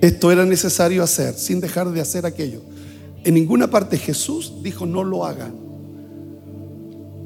Esto 0.00 0.30
era 0.30 0.44
necesario 0.44 1.02
hacer 1.02 1.34
sin 1.34 1.60
dejar 1.60 1.90
de 1.90 2.00
hacer 2.00 2.26
aquello. 2.26 2.60
En 3.24 3.34
ninguna 3.34 3.70
parte 3.70 3.96
Jesús 3.96 4.52
dijo 4.62 4.86
no 4.86 5.02
lo 5.02 5.24
hagan. 5.24 5.67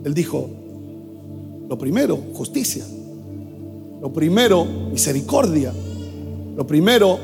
Él 0.04 0.14
dijo, 0.14 0.48
lo 1.68 1.78
primero, 1.78 2.18
justicia. 2.34 2.84
Lo 4.00 4.12
primero, 4.12 4.64
misericordia. 4.90 5.72
Lo 6.56 6.66
primero, 6.66 7.18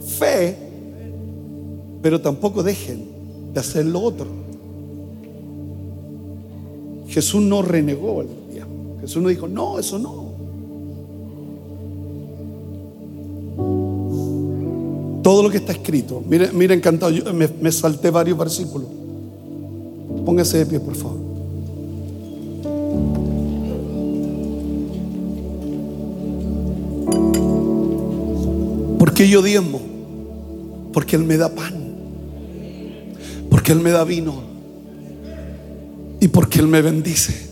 fe. 0.00 0.56
Pero 2.02 2.20
tampoco 2.20 2.62
dejen 2.62 3.04
de 3.52 3.60
hacer 3.60 3.86
lo 3.86 4.00
otro. 4.00 4.26
Jesús 7.08 7.42
no 7.42 7.62
renegó 7.62 8.20
el 8.20 8.28
día. 8.52 8.66
Jesús 9.00 9.22
no 9.22 9.30
dijo, 9.30 9.48
no, 9.48 9.78
eso 9.78 9.98
no. 9.98 10.28
Todo 15.22 15.42
lo 15.42 15.50
que 15.50 15.56
está 15.56 15.72
escrito. 15.72 16.22
Mira, 16.28 16.50
mira 16.52 16.74
encantado, 16.74 17.10
yo 17.10 17.32
me, 17.34 17.48
me 17.60 17.72
salté 17.72 18.10
varios 18.10 18.38
versículos. 18.38 18.86
Póngase 20.24 20.58
de 20.58 20.66
pie, 20.66 20.78
por 20.78 20.94
favor. 20.94 21.27
Qué 29.18 29.28
yo 29.28 29.42
diezmo? 29.42 29.80
Porque 30.92 31.16
Él 31.16 31.24
me 31.24 31.36
da 31.36 31.52
pan. 31.52 31.74
Porque 33.50 33.72
Él 33.72 33.80
me 33.80 33.90
da 33.90 34.04
vino. 34.04 34.42
Y 36.20 36.28
porque 36.28 36.60
Él 36.60 36.68
me 36.68 36.80
bendice. 36.80 37.48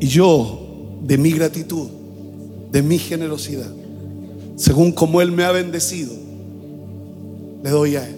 Y 0.00 0.08
yo, 0.08 0.98
de 1.04 1.18
mi 1.18 1.30
gratitud, 1.30 1.86
de 2.72 2.82
mi 2.82 2.98
generosidad, 2.98 3.70
según 4.56 4.90
como 4.90 5.20
Él 5.20 5.30
me 5.30 5.44
ha 5.44 5.52
bendecido, 5.52 6.12
le 7.62 7.70
doy 7.70 7.94
a 7.94 8.08
Él. 8.08 8.17